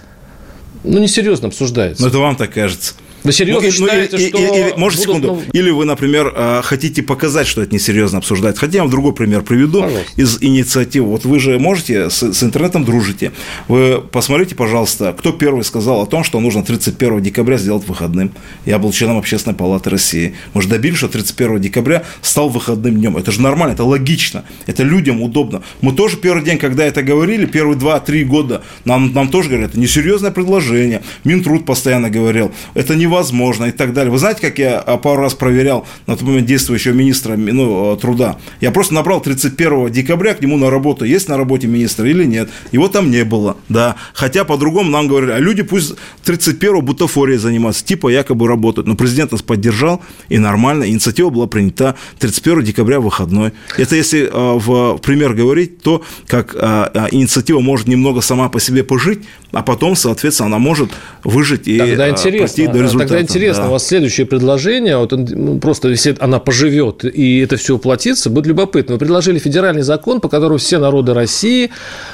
[0.83, 2.03] Ну, несерьезно обсуждается.
[2.03, 2.93] Ну, это вам так кажется.
[3.25, 4.37] Вы серьезно ну, считаете, или, что...
[4.37, 5.27] Или, может, будут, секунду.
[5.27, 5.43] ну...
[5.51, 8.57] Или вы, например, э, хотите показать, что это несерьезно обсуждать.
[8.57, 10.11] Хотя я вам другой пример приведу Пожалуйста.
[10.15, 11.07] из инициативы.
[11.07, 13.31] Вот вы же можете с, с интернетом дружите.
[13.67, 18.31] Вы посмотрите, пожалуйста, кто первый сказал о том, что нужно 31 декабря сделать выходным.
[18.65, 20.35] Я был членом Общественной палаты России.
[20.53, 23.17] Мы же добились, что 31 декабря стал выходным днем.
[23.17, 24.45] Это же нормально, это логично.
[24.67, 25.63] Это людям удобно.
[25.81, 29.79] Мы тоже первый день, когда это говорили, первые 2-3 года, нам, нам тоже говорят, это
[29.79, 31.01] несерьезное предложение.
[31.23, 34.11] Минтруд постоянно говорил, это невозможно и так далее.
[34.11, 38.37] Вы знаете, как я а, пару раз проверял на тот момент действующего министра ну, труда?
[38.61, 42.49] Я просто набрал 31 декабря к нему на работу, есть на работе министр или нет.
[42.71, 43.95] Его там не было, да.
[44.13, 48.87] Хотя по-другому нам говорили, а люди пусть 31 бутафорией занимаются, типа якобы работают.
[48.87, 53.51] Но президент нас поддержал, и нормально, инициатива была принята 31 декабря выходной.
[53.77, 58.83] Это если э, в пример говорить, то как э, инициатива может немного сама по себе
[58.83, 59.19] пожить,
[59.51, 60.91] а потом, соответственно, она может
[61.23, 63.04] выжить и Тогда э, интересно, до результата.
[63.07, 63.69] Тогда интересно, да.
[63.69, 68.47] у вас следующее предложение, вот, ну, просто если она поживет и это все уплотится, будет
[68.47, 68.95] любопытно.
[68.95, 71.71] Вы предложили федеральный закон, по которому все народы России,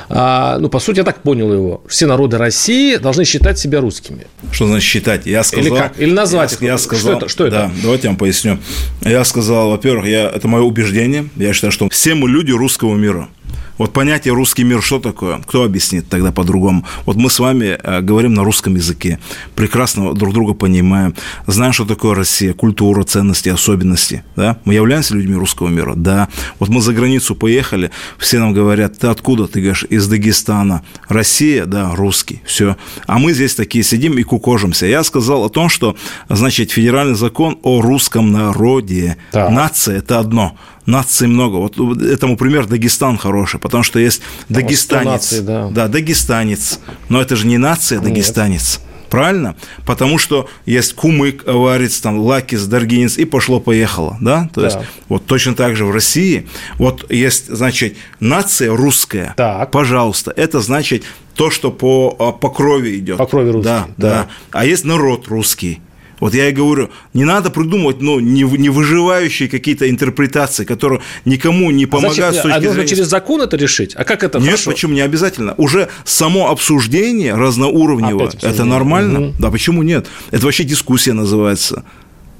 [0.09, 4.27] а, ну, по сути, я так понял его, все народы России должны считать себя русскими.
[4.51, 5.25] Что значит считать?
[5.25, 5.99] Я сказал, Или как?
[5.99, 6.63] Или назвать я, их?
[6.63, 7.29] Я сказал, что это?
[7.29, 7.55] Что это?
[7.55, 8.59] Да, давайте я вам поясню.
[9.01, 11.29] Я сказал, во-первых, я, это мое убеждение.
[11.35, 13.29] Я считаю, что все мы люди русского мира.
[13.77, 15.39] Вот понятие русский мир что такое?
[15.39, 16.85] Кто объяснит тогда по-другому?
[17.05, 19.19] Вот мы с вами э, говорим на русском языке,
[19.55, 21.15] прекрасно друг друга понимаем,
[21.47, 24.23] знаем, что такое Россия, культура, ценности, особенности.
[24.35, 24.57] Да?
[24.65, 25.93] Мы являемся людьми русского мира?
[25.95, 26.27] Да.
[26.59, 29.47] Вот мы за границу поехали, все нам говорят, ты откуда?
[29.47, 30.83] Ты говоришь, из Дагестана.
[31.07, 31.65] Россия?
[31.65, 32.41] Да, русский.
[32.45, 32.77] Все.
[33.07, 34.85] А мы здесь такие сидим и кукожимся.
[34.85, 35.95] Я сказал о том, что,
[36.29, 39.17] значит, федеральный закон о русском народе.
[39.31, 39.49] Так.
[39.51, 40.57] Нация– это одно
[40.91, 41.55] наций много.
[41.55, 45.05] Вот этому пример Дагестан хороший, потому что есть дагестанец.
[45.05, 45.69] Нации, да.
[45.69, 46.79] да, дагестанец.
[47.09, 48.79] Но это же не нация, а дагестанец.
[48.79, 48.87] Нет.
[49.11, 49.57] Правильно?
[49.85, 54.49] Потому что есть кумык, аварец, там, лакец, даргинец, и пошло-поехало, да?
[54.53, 54.67] То да.
[54.67, 54.77] есть,
[55.09, 59.69] вот точно так же в России, вот есть, значит, нация русская, так.
[59.69, 61.03] пожалуйста, это значит
[61.35, 63.17] то, что по, по крови идет.
[63.17, 63.65] По крови русский.
[63.65, 64.27] Да, да, да.
[64.51, 65.81] А есть народ русский.
[66.21, 71.71] Вот я и говорю, не надо придумывать ну, не, не выживающие какие-то интерпретации, которые никому
[71.71, 72.87] не помогают а зачем, с точки а нужно зрения...
[72.87, 73.95] через закон это решить?
[73.95, 74.71] А как это Нет, хорошо?
[74.71, 75.55] почему не обязательно?
[75.57, 79.19] Уже само обсуждение разноуровневое, это нормально?
[79.19, 79.35] Угу.
[79.39, 80.07] Да, почему нет?
[80.29, 81.83] Это вообще дискуссия называется.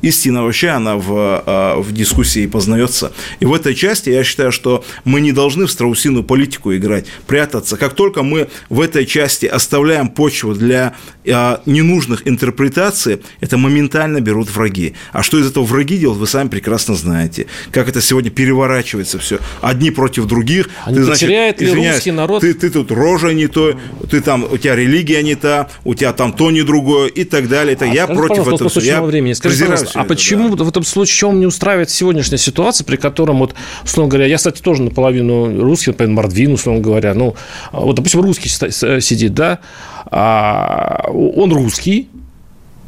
[0.02, 3.12] Истина вообще, она в, в дискуссии познается.
[3.40, 7.78] И в этой части я считаю, что мы не должны в страусиную политику играть, прятаться.
[7.78, 14.96] Как только мы в этой части оставляем почву для ненужных интерпретаций, это моментально берут враги.
[15.12, 17.48] А что из этого враги делают, вы сами прекрасно знаете.
[17.72, 19.40] Как это сегодня переворачивается все.
[19.62, 20.70] Одни против других.
[20.86, 22.42] Они ты, значит, ли русский народ?
[22.42, 26.14] Ты, ты тут рожа не то, ты там, у тебя религия не та, у тебя
[26.14, 27.74] там то не другое и так далее.
[27.74, 28.72] Это а, я против этого.
[28.82, 29.34] Я времени.
[29.34, 30.64] Скажи, пожалуйста, а это, почему да.
[30.64, 34.62] в этом случае, чем не устраивает сегодняшняя ситуация, при котором, вот, условно говоря, я, кстати,
[34.62, 37.36] тоже наполовину русский, например, Мордвин, условно говоря, ну,
[37.72, 39.60] вот, допустим, русский сидит, да,
[40.06, 42.10] а, он русский,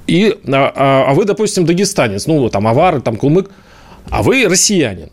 [0.08, 3.50] и, а, а вы, допустим, дагестанец, ну, там, авары, там, кулмык,
[4.10, 5.10] а вы россиянин.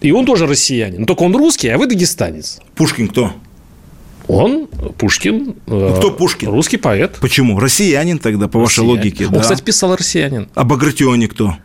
[0.00, 1.06] И он тоже россиянин.
[1.06, 2.60] Только он русский, а вы дагестанец.
[2.76, 3.32] Пушкин кто?
[4.28, 4.66] Он,
[4.98, 5.56] Пушкин.
[5.66, 6.50] А кто Пушкин?
[6.50, 7.16] Русский поэт.
[7.20, 7.58] Почему?
[7.58, 8.90] Россиянин тогда, по вашей россиянин.
[8.90, 9.26] логике.
[9.26, 9.40] Он, да.
[9.40, 10.48] кстати, писал россиянин.
[10.54, 11.56] А Багратионе кто?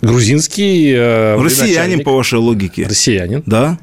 [0.00, 2.86] Грузинский э, Россиянин, по вашей логике.
[2.86, 3.42] Россиянин.
[3.46, 3.78] Да.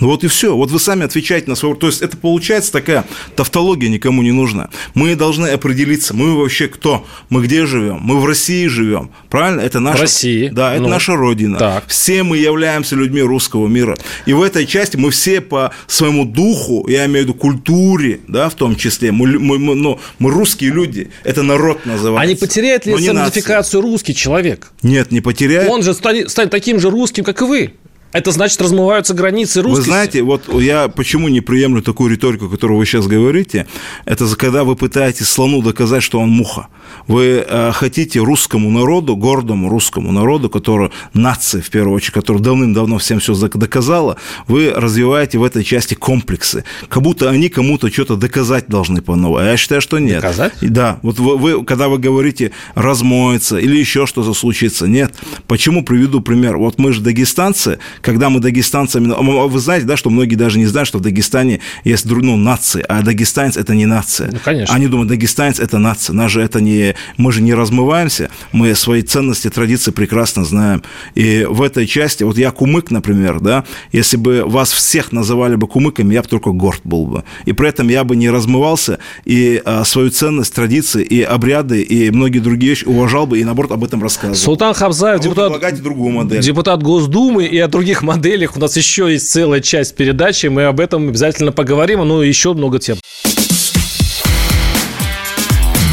[0.00, 0.54] Ну вот и все.
[0.54, 1.76] Вот вы сами отвечаете на свой.
[1.76, 3.04] То есть это получается такая
[3.36, 4.70] тавтология никому не нужна.
[4.94, 9.60] Мы должны определиться, мы вообще кто, мы где живем, мы в России живем, правильно?
[9.60, 9.98] Это наша.
[9.98, 10.48] В России.
[10.48, 11.58] Да, это ну, наша родина.
[11.58, 11.84] Так.
[11.88, 13.96] Все мы являемся людьми русского мира.
[14.26, 18.48] И в этой части мы все по своему духу, я имею в виду культуре, да,
[18.48, 21.10] в том числе, мы, мы, мы, ну, мы русские люди.
[21.24, 22.22] Это народ называется.
[22.22, 24.72] А не потеряет ли идентификацию русский человек?
[24.82, 25.68] Нет, не потеряет.
[25.68, 27.72] Он же станет, станет таким же русским, как и вы.
[28.12, 29.88] Это значит, размываются границы русскости.
[29.88, 33.66] Вы знаете, вот я почему не приемлю такую риторику, которую вы сейчас говорите,
[34.06, 36.68] это когда вы пытаетесь слону доказать, что он муха.
[37.06, 42.96] Вы э, хотите русскому народу, гордому русскому народу, который нация, в первую очередь, которая давным-давно
[42.98, 44.16] всем все доказала,
[44.46, 46.64] вы развиваете в этой части комплексы.
[46.88, 49.42] Как будто они кому-то что-то доказать должны по новой.
[49.42, 50.22] А я считаю, что нет.
[50.22, 50.54] Доказать?
[50.62, 50.98] Да.
[51.02, 55.14] Вот вы, вы, когда вы говорите размоется или еще что-то случится, нет.
[55.46, 56.56] Почему приведу пример?
[56.56, 59.12] Вот мы же дагестанцы, когда мы дагестанцами...
[59.48, 63.02] Вы знаете, да, что многие даже не знают, что в Дагестане есть ну, нации, а
[63.02, 64.30] дагестанец– это не нация.
[64.32, 64.74] Ну, конечно.
[64.74, 66.14] Они думают, дагестанец– это нация.
[66.14, 66.94] Нас же это не...
[67.18, 70.82] Мы же не размываемся, мы свои ценности, традиции прекрасно знаем.
[71.16, 75.66] И в этой части, вот я кумык, например, да, если бы вас всех называли бы
[75.66, 77.24] кумыками, я бы только горд был бы.
[77.44, 82.10] И при этом я бы не размывался, и а, свою ценность, традиции, и обряды, и
[82.10, 84.38] многие другие вещи уважал бы, и наоборот об этом рассказывал.
[84.38, 86.40] Султан Хабзаев, а депутат, другую модель.
[86.40, 90.46] депутат Госдумы, и о других моделях у нас еще есть целая часть передачи.
[90.46, 92.06] Мы об этом обязательно поговорим.
[92.06, 92.98] Ну, еще много тем.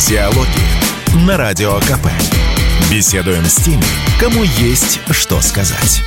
[0.07, 2.07] Диалоги на Радио КП.
[2.91, 3.83] Беседуем с теми,
[4.19, 6.01] кому есть что сказать.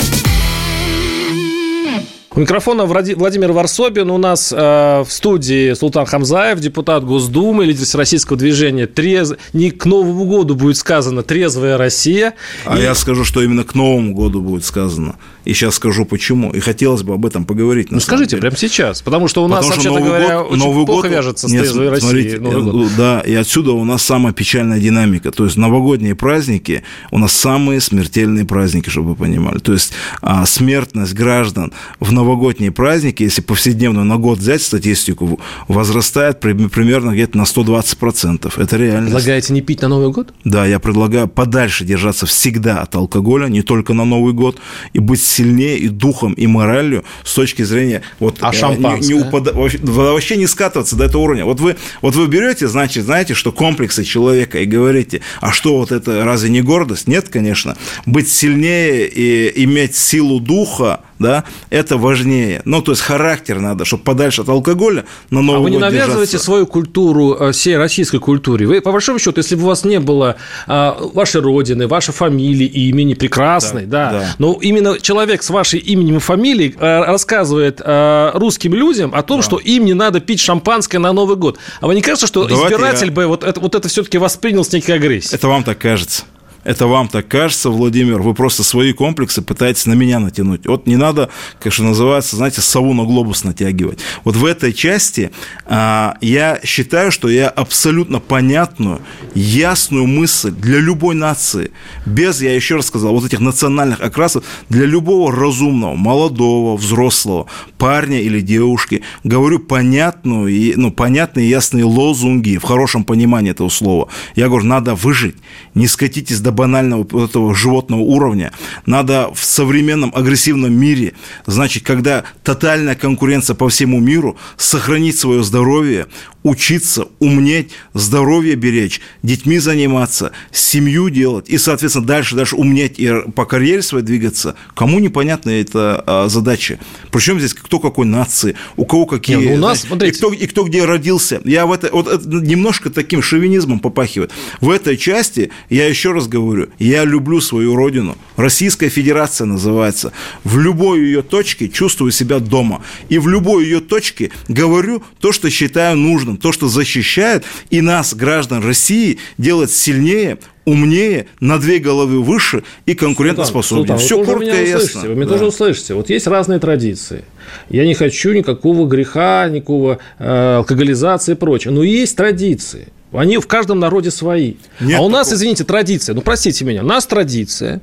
[2.39, 4.11] У микрофона Владимир Варсобин.
[4.11, 4.57] У нас э,
[5.05, 10.77] в студии Султан Хамзаев, депутат Госдумы, лидер российского движения «Трез...» Не к Новому году будет
[10.77, 12.35] сказано «Трезвая Россия».
[12.65, 12.83] А и...
[12.83, 15.17] я скажу, что именно к Новому году будет сказано.
[15.49, 16.51] И сейчас скажу почему.
[16.51, 17.91] И хотелось бы об этом поговорить.
[17.91, 18.43] Ну, скажите деле.
[18.43, 19.01] прямо сейчас.
[19.01, 21.89] Потому что у нас, вообще-то говоря, год, очень Новый плохо год, вяжется с нет, трезвой
[21.89, 22.37] Россией.
[22.37, 25.31] Смотрите, да, и отсюда у нас самая печальная динамика.
[25.31, 29.57] То есть новогодние праздники у нас самые смертельные праздники, чтобы вы понимали.
[29.57, 36.41] То есть а, смертность граждан в новогодние праздники, если повседневно на год взять статистику, возрастает
[36.41, 38.53] примерно где-то на 120%.
[38.55, 39.07] Это реально.
[39.07, 40.35] Предлагаете не пить на Новый год?
[40.45, 44.59] Да, я предлагаю подальше держаться всегда от алкоголя, не только на Новый год,
[44.93, 48.03] и быть сильнее и духом, и моралью с точки зрения...
[48.19, 49.15] Вот, а шампанское?
[49.15, 49.53] Не, не упада...
[49.55, 51.45] вообще не скатываться до этого уровня.
[51.45, 55.93] Вот вы, вот вы берете, значит, знаете, что комплексы человека и говорите, а что вот
[55.93, 57.07] это, разве не гордость?
[57.07, 57.77] Нет, конечно.
[58.05, 62.63] Быть сильнее и иметь силу духа, да, это важнее.
[62.65, 66.33] Ну, то есть характер надо, чтобы подальше от алкоголя на Новый А вы не навязываете
[66.33, 66.45] держаться.
[66.45, 68.67] свою культуру э, всей российской культуре?
[68.67, 70.37] Вы, по большому счету, если бы у вас не было
[70.67, 74.35] а, вашей родины, вашей фамилии имени прекрасной, да, да, да.
[74.39, 79.41] но именно человек с вашей именем и фамилией а, рассказывает а, русским людям о том,
[79.41, 79.47] да.
[79.47, 81.59] что им не надо пить шампанское на Новый год.
[81.81, 83.13] А вы не кажется, что Давайте избиратель я...
[83.13, 85.35] бы вот это, вот это все-таки воспринял с некой агрессией?
[85.35, 86.25] Это вам так кажется.
[86.69, 90.67] Это вам так кажется, Владимир, вы просто свои комплексы пытаетесь на меня натянуть.
[90.67, 94.01] Вот не надо, как что называется, знаете, сову на глобус натягивать.
[94.23, 95.31] Вот в этой части
[95.65, 99.01] а, я считаю, что я абсолютно понятную,
[99.35, 101.71] ясную мысль для любой нации,
[102.05, 107.47] без, я еще раз сказал, вот этих национальных окрасов, для любого разумного, молодого, взрослого,
[107.79, 114.09] парня или девушки, говорю понятную, ну, понятные ясные лозунги в хорошем понимании этого слова.
[114.37, 115.37] Я говорю, надо выжить,
[115.75, 118.53] не скатитесь до банального вот этого животного уровня.
[118.85, 121.13] Надо в современном агрессивном мире,
[121.47, 126.07] значит, когда тотальная конкуренция по всему миру, сохранить свое здоровье,
[126.43, 133.45] учиться, умнеть, здоровье беречь, детьми заниматься, семью делать и, соответственно, дальше, дальше умнеть и по
[133.45, 134.55] карьере своей двигаться.
[134.75, 136.79] Кому непонятна эта задача?
[137.11, 139.37] Причем здесь кто какой нации, у кого какие...
[139.37, 141.41] Нет, ну у нас, знаете, и, кто, и кто где родился.
[141.45, 144.31] Я в это, вот это немножко таким шовинизмом попахивает.
[144.61, 148.17] В этой части, я еще раз говорю, я люблю свою родину.
[148.37, 150.13] Российская Федерация называется.
[150.45, 152.83] В любой ее точке чувствую себя дома.
[153.09, 158.15] И в любой ее точке говорю то, что считаю нужным то, что защищает и нас,
[158.15, 163.97] граждан России, делает сильнее, умнее, на две головы выше и конкурентоспособнее.
[163.99, 165.03] Все коротко и ясно.
[165.03, 165.33] Вы меня да.
[165.33, 165.95] тоже услышите.
[165.95, 167.25] Вот есть разные традиции.
[167.71, 171.73] Я не хочу никакого греха, никакого э, алкоголизации и прочее.
[171.73, 172.89] Но есть традиции.
[173.13, 174.55] Они в каждом народе свои.
[174.81, 175.39] Нет а у нас, такого.
[175.39, 176.15] извините, традиция.
[176.15, 176.83] Ну, простите меня.
[176.83, 177.81] У нас традиция.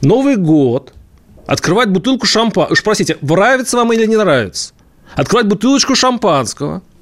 [0.00, 0.92] Новый год.
[1.46, 2.72] Открывать бутылку шампанского.
[2.72, 4.72] Уж простите, нравится вам или не нравится?
[5.14, 6.82] Открывать бутылочку шампанского–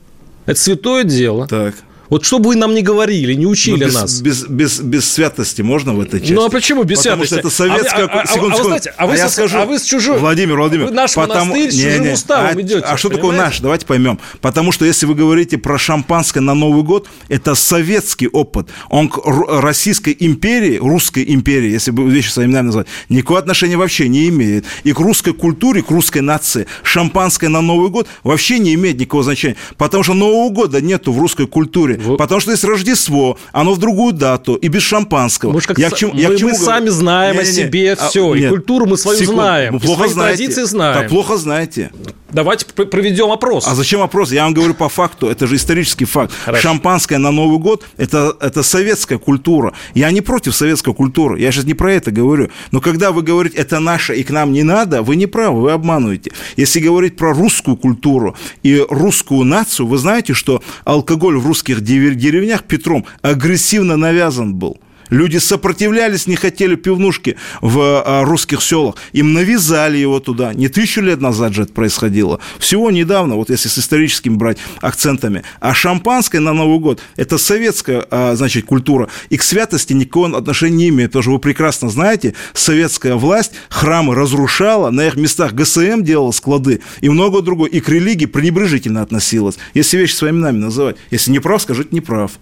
[0.46, 1.46] это святое дело.
[1.46, 1.74] Так.
[2.12, 4.20] Вот что бы вы нам не говорили, не учили ну, без, нас.
[4.20, 6.34] Без, без, без святости можно в этой части?
[6.34, 7.36] Ну, а почему без потому святости?
[7.36, 8.06] Потому что это советская...
[8.06, 9.56] А, а, секунду, а, а, знаете, а, вы, а, я скажу...
[9.56, 10.18] а вы с чужой...
[10.18, 10.84] Владимир, Владимир...
[10.88, 11.54] Вы наш потому...
[11.54, 12.80] монастырь с чужим не, уставом а, идете.
[12.80, 13.16] А что понимаете?
[13.16, 13.60] такое наш?
[13.60, 14.18] Давайте поймем.
[14.42, 18.68] Потому что если вы говорите про шампанское на Новый год, это советский опыт.
[18.90, 19.18] Он к
[19.62, 24.66] Российской империи, русской империи, если бы вещи своими именами назвать, никакого отношения вообще не имеет.
[24.84, 29.22] И к русской культуре, к русской нации шампанское на Новый год вообще не имеет никакого
[29.22, 29.56] значения.
[29.78, 32.01] Потому что Нового года нету в русской культуре.
[32.02, 32.16] Вы...
[32.16, 35.52] Потому что есть Рождество, оно в другую дату и без шампанского.
[35.52, 37.50] Мы, как я к чему, я мы, к чему мы сами знаем не, не, не.
[37.50, 38.44] о себе а, все, нет.
[38.44, 39.38] и культуру мы свою Секунд.
[39.38, 40.36] знаем, плохо и знаете.
[40.36, 41.00] традиции знаем.
[41.00, 41.90] Так плохо знаете.
[42.32, 43.66] Давайте проведем опрос.
[43.68, 44.32] А зачем опрос?
[44.32, 45.28] Я вам говорю по факту.
[45.28, 46.32] Это же исторический факт.
[46.44, 46.62] Хорошо.
[46.62, 49.74] Шампанское на Новый год это, это советская культура.
[49.94, 51.38] Я не против советской культуры.
[51.38, 52.48] Я сейчас не про это говорю.
[52.70, 55.72] Но когда вы говорите, это наше и к нам не надо, вы не правы, вы
[55.72, 56.32] обманываете.
[56.56, 61.82] Если говорить про русскую культуру и русскую нацию, вы знаете, что алкоголь в русских
[62.14, 64.78] деревнях Петром агрессивно навязан был.
[65.12, 68.94] Люди сопротивлялись, не хотели пивнушки в а, русских селах.
[69.12, 70.54] Им навязали его туда.
[70.54, 72.40] Не тысячу лет назад же это происходило.
[72.58, 75.42] Всего недавно, вот если с историческими брать акцентами.
[75.60, 79.10] А шампанское на Новый год– это советская, а, значит, культура.
[79.28, 81.10] И к святости никакого отношения не имеет.
[81.10, 86.80] Потому что вы прекрасно знаете, советская власть храмы разрушала, на их местах ГСМ делала склады
[87.02, 87.66] и много другого.
[87.66, 89.58] И к религии пренебрежительно относилась.
[89.74, 90.96] Если вещи своими именами называть.
[91.10, 92.32] Если не прав, скажите не прав.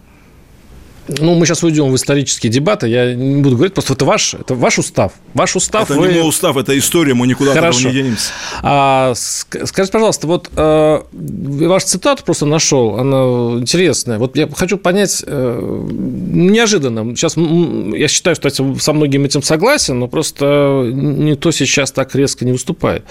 [1.19, 2.89] Ну, мы сейчас уйдем в исторические дебаты.
[2.89, 5.13] Я не буду говорить, просто это ваш, это ваш устав.
[5.35, 5.91] Ваш устав.
[5.91, 6.09] Это вы...
[6.09, 7.89] не мой устав, это история, мы никуда Хорошо.
[7.89, 8.33] не денемся.
[8.63, 14.19] А, скажите, пожалуйста, вот э, ваш цитату просто нашел, она интересная.
[14.19, 17.17] Вот я хочу понять э, неожиданно.
[17.17, 22.53] Сейчас я считаю, что со многим этим согласен, но просто никто сейчас так резко не
[22.53, 23.05] выступает.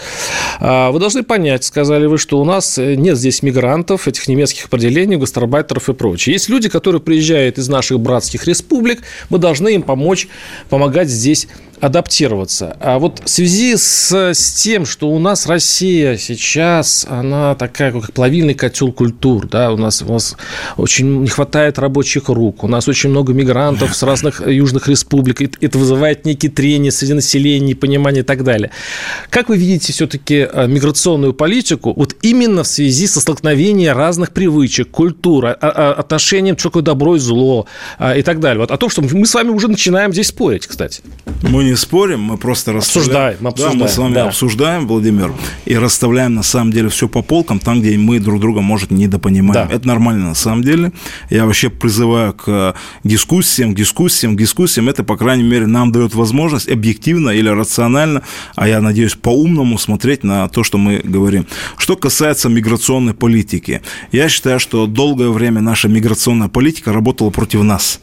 [0.60, 5.18] А, вы должны понять, сказали вы, что у нас нет здесь мигрантов, этих немецких определений,
[5.18, 6.34] гастарбайтеров и прочее.
[6.34, 10.28] Есть люди, которые приезжают из наших наших братских республик, мы должны им помочь,
[10.70, 11.48] помогать здесь
[11.82, 12.76] адаптироваться.
[12.80, 18.14] А вот в связи с, с тем, что у нас Россия сейчас, она такая, как
[18.14, 20.36] плавильный котел культур, да, у нас, у нас
[20.78, 25.78] очень не хватает рабочих рук, у нас очень много мигрантов с разных южных республик, это
[25.78, 28.72] вызывает некие трения среди населения, непонимание и так далее.
[29.30, 34.90] Как вы видите все-таки э, миграционную политику вот именно в связи со столкновением разных привычек,
[34.90, 37.68] культур, отношением, что такое добро и зло
[37.98, 38.62] а, и так далее.
[38.62, 41.02] Вот о том, что мы с вами уже начинаем здесь спорить, кстати.
[41.42, 43.46] Мы не спорим, мы просто расставляем.
[43.46, 43.80] Обсуждаем, обсуждаем.
[43.80, 44.28] Да, мы с вами да.
[44.28, 45.34] обсуждаем, Владимир,
[45.66, 49.68] и расставляем на самом деле все по полкам, там, где мы друг друга, может, недопонимаем.
[49.68, 49.76] Да.
[49.76, 50.92] Это нормально на самом деле.
[51.30, 54.90] Я вообще призываю к дискуссиям, к дискуссиям, к дискуссиям.
[54.90, 58.24] Это, по крайней мере, нам дает возможность объективно или рационально,
[58.56, 61.46] а я надеюсь, по-умному смотреть на то, что мы говорим.
[61.78, 68.00] Что касается миграционной политики, я считаю, что долгое время наша миграционная политика работала против нас.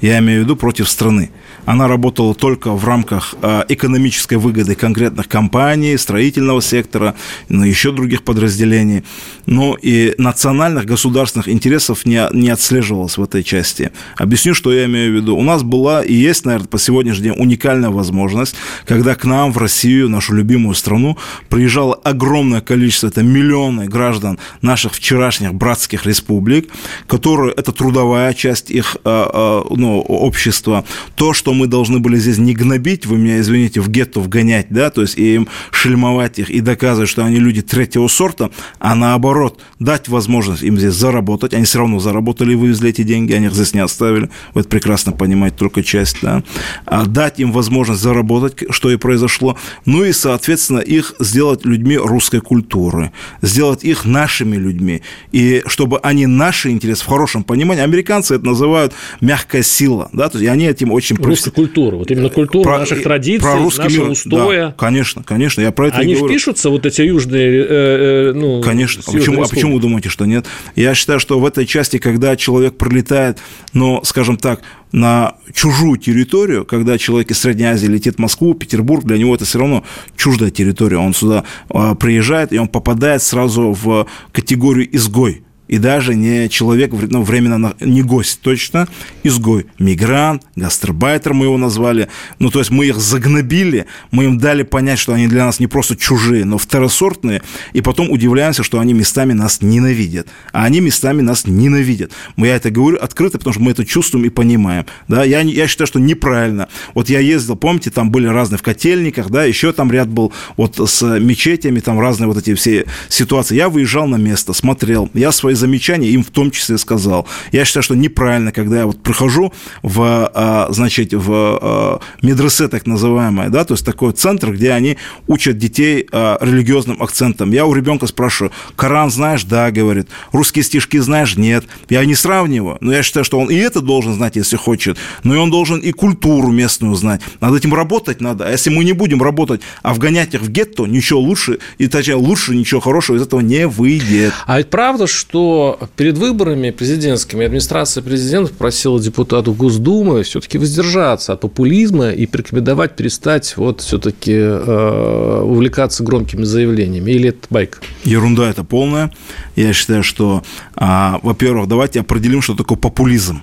[0.00, 1.30] Я имею в виду против страны.
[1.66, 7.14] Она работала только в рамках а, экономической выгоды конкретных компаний, строительного сектора,
[7.48, 9.04] но еще других подразделений.
[9.46, 13.92] Но и национальных государственных интересов не, не отслеживалось в этой части.
[14.16, 15.36] Объясню, что я имею в виду.
[15.36, 18.54] У нас была и есть, наверное, по сегодняшний день уникальная возможность,
[18.86, 21.16] когда к нам в Россию, нашу любимую страну,
[21.48, 26.70] приезжало огромное количество, это миллионы граждан наших вчерашних братских республик,
[27.06, 30.84] которые, это трудовая часть их а, а, ну, общества,
[31.14, 34.90] то, что мы должны были здесь не гнобить, вы меня извините, в гетто вгонять, да,
[34.90, 39.60] то есть и им шельмовать их и доказывать, что они люди третьего сорта, а наоборот,
[39.78, 43.54] дать возможность им здесь заработать, они все равно заработали и вывезли эти деньги, они их
[43.54, 46.42] здесь не оставили, вы это прекрасно понимаете, только часть, да,
[46.86, 52.40] а дать им возможность заработать, что и произошло, ну и, соответственно, их сделать людьми русской
[52.40, 58.44] культуры, сделать их нашими людьми, и чтобы они наши интересы в хорошем понимании, американцы это
[58.44, 61.16] называют мягкая сила, да, то есть они этим очень
[61.46, 64.66] Русская культура, вот именно культура про, наших традиций, про русский нашего мир, устоя.
[64.66, 66.32] Да, конечно, конечно, я про это Они и говорю.
[66.32, 68.60] впишутся, вот эти южные, э, э, ну...
[68.60, 70.46] Конечно, а почему, а почему вы думаете, что нет?
[70.76, 73.38] Я считаю, что в этой части, когда человек пролетает,
[73.72, 74.60] ну, скажем так,
[74.92, 79.44] на чужую территорию, когда человек из Средней Азии летит в Москву, Петербург, для него это
[79.44, 79.84] все равно
[80.16, 80.98] чуждая территория.
[80.98, 86.90] Он сюда а, приезжает, и он попадает сразу в категорию изгой и даже не человек,
[86.92, 88.88] ну, временно не гость, точно,
[89.22, 92.08] изгой, мигрант, гастарбайтер мы его назвали.
[92.40, 95.68] Ну, то есть мы их загнобили, мы им дали понять, что они для нас не
[95.68, 97.40] просто чужие, но второсортные,
[97.72, 100.26] и потом удивляемся, что они местами нас ненавидят.
[100.52, 102.10] А они местами нас ненавидят.
[102.36, 104.86] Я это говорю открыто, потому что мы это чувствуем и понимаем.
[105.06, 105.22] Да?
[105.22, 106.68] Я, я считаю, что неправильно.
[106.94, 110.80] Вот я ездил, помните, там были разные в котельниках, да, еще там ряд был вот
[110.90, 113.54] с мечетями, там разные вот эти все ситуации.
[113.54, 117.26] Я выезжал на место, смотрел, я свои замечания им в том числе сказал.
[117.52, 119.52] Я считаю, что неправильно, когда я вот прихожу
[119.82, 124.96] в, а, значит, в а, медресе так называемое, да, то есть такой центр, где они
[125.26, 127.52] учат детей а, религиозным акцентом.
[127.52, 129.44] Я у ребенка спрашиваю, Коран знаешь?
[129.44, 130.08] Да, говорит.
[130.32, 131.36] Русские стишки знаешь?
[131.36, 131.64] Нет.
[131.88, 135.34] Я не сравниваю, но я считаю, что он и это должен знать, если хочет, но
[135.34, 137.20] и он должен и культуру местную знать.
[137.40, 138.46] Над этим работать надо.
[138.46, 142.14] А если мы не будем работать, а вгонять их в гетто, ничего лучше, и точнее
[142.14, 144.32] лучше ничего хорошего из этого не выйдет.
[144.46, 145.49] А ведь правда, что
[145.96, 153.56] перед выборами президентскими администрация президента просила депутатов Госдумы все-таки воздержаться от популизма и порекомендовать перестать
[153.56, 157.10] вот все-таки э, увлекаться громкими заявлениями.
[157.10, 157.82] Или это байк?
[158.04, 159.12] Ерунда это полная.
[159.56, 160.42] Я считаю, что,
[160.74, 163.42] а, во-первых, давайте определим, что такое популизм.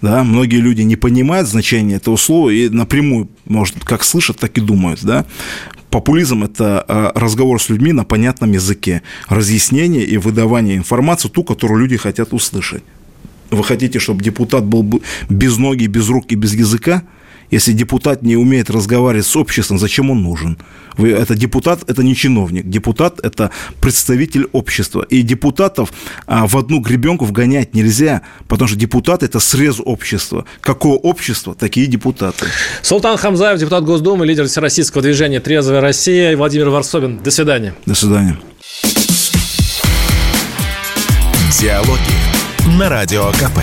[0.00, 4.60] Да, многие люди не понимают значение этого слова и напрямую, может, как слышат, так и
[4.60, 5.00] думают.
[5.02, 5.24] Да?
[5.90, 11.80] Популизм– это а, разговор с людьми на понятном языке, разъяснение и выдавание информации, ту, которую
[11.80, 12.82] люди хотят услышать.
[13.50, 17.02] Вы хотите, чтобы депутат был без ноги, без рук и без языка–
[17.50, 20.58] если депутат не умеет разговаривать с обществом, зачем он нужен?
[20.96, 22.68] Вы, это депутат, это не чиновник.
[22.68, 25.06] Депутат– это представитель общества.
[25.08, 25.92] И депутатов
[26.26, 30.44] а, в одну гребенку вгонять нельзя, потому что депутат– это срез общества.
[30.60, 32.46] Какое общество, такие депутаты.
[32.82, 37.18] Султан Хамзаев, депутат Госдумы, лидер всероссийского движения «Трезвая Россия» и Владимир Варсобин.
[37.18, 37.74] До свидания.
[37.86, 38.36] До свидания.
[41.60, 43.58] Диалоги на Радио КП.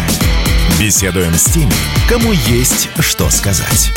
[0.79, 1.71] Беседуем с теми,
[2.07, 3.91] кому есть что сказать.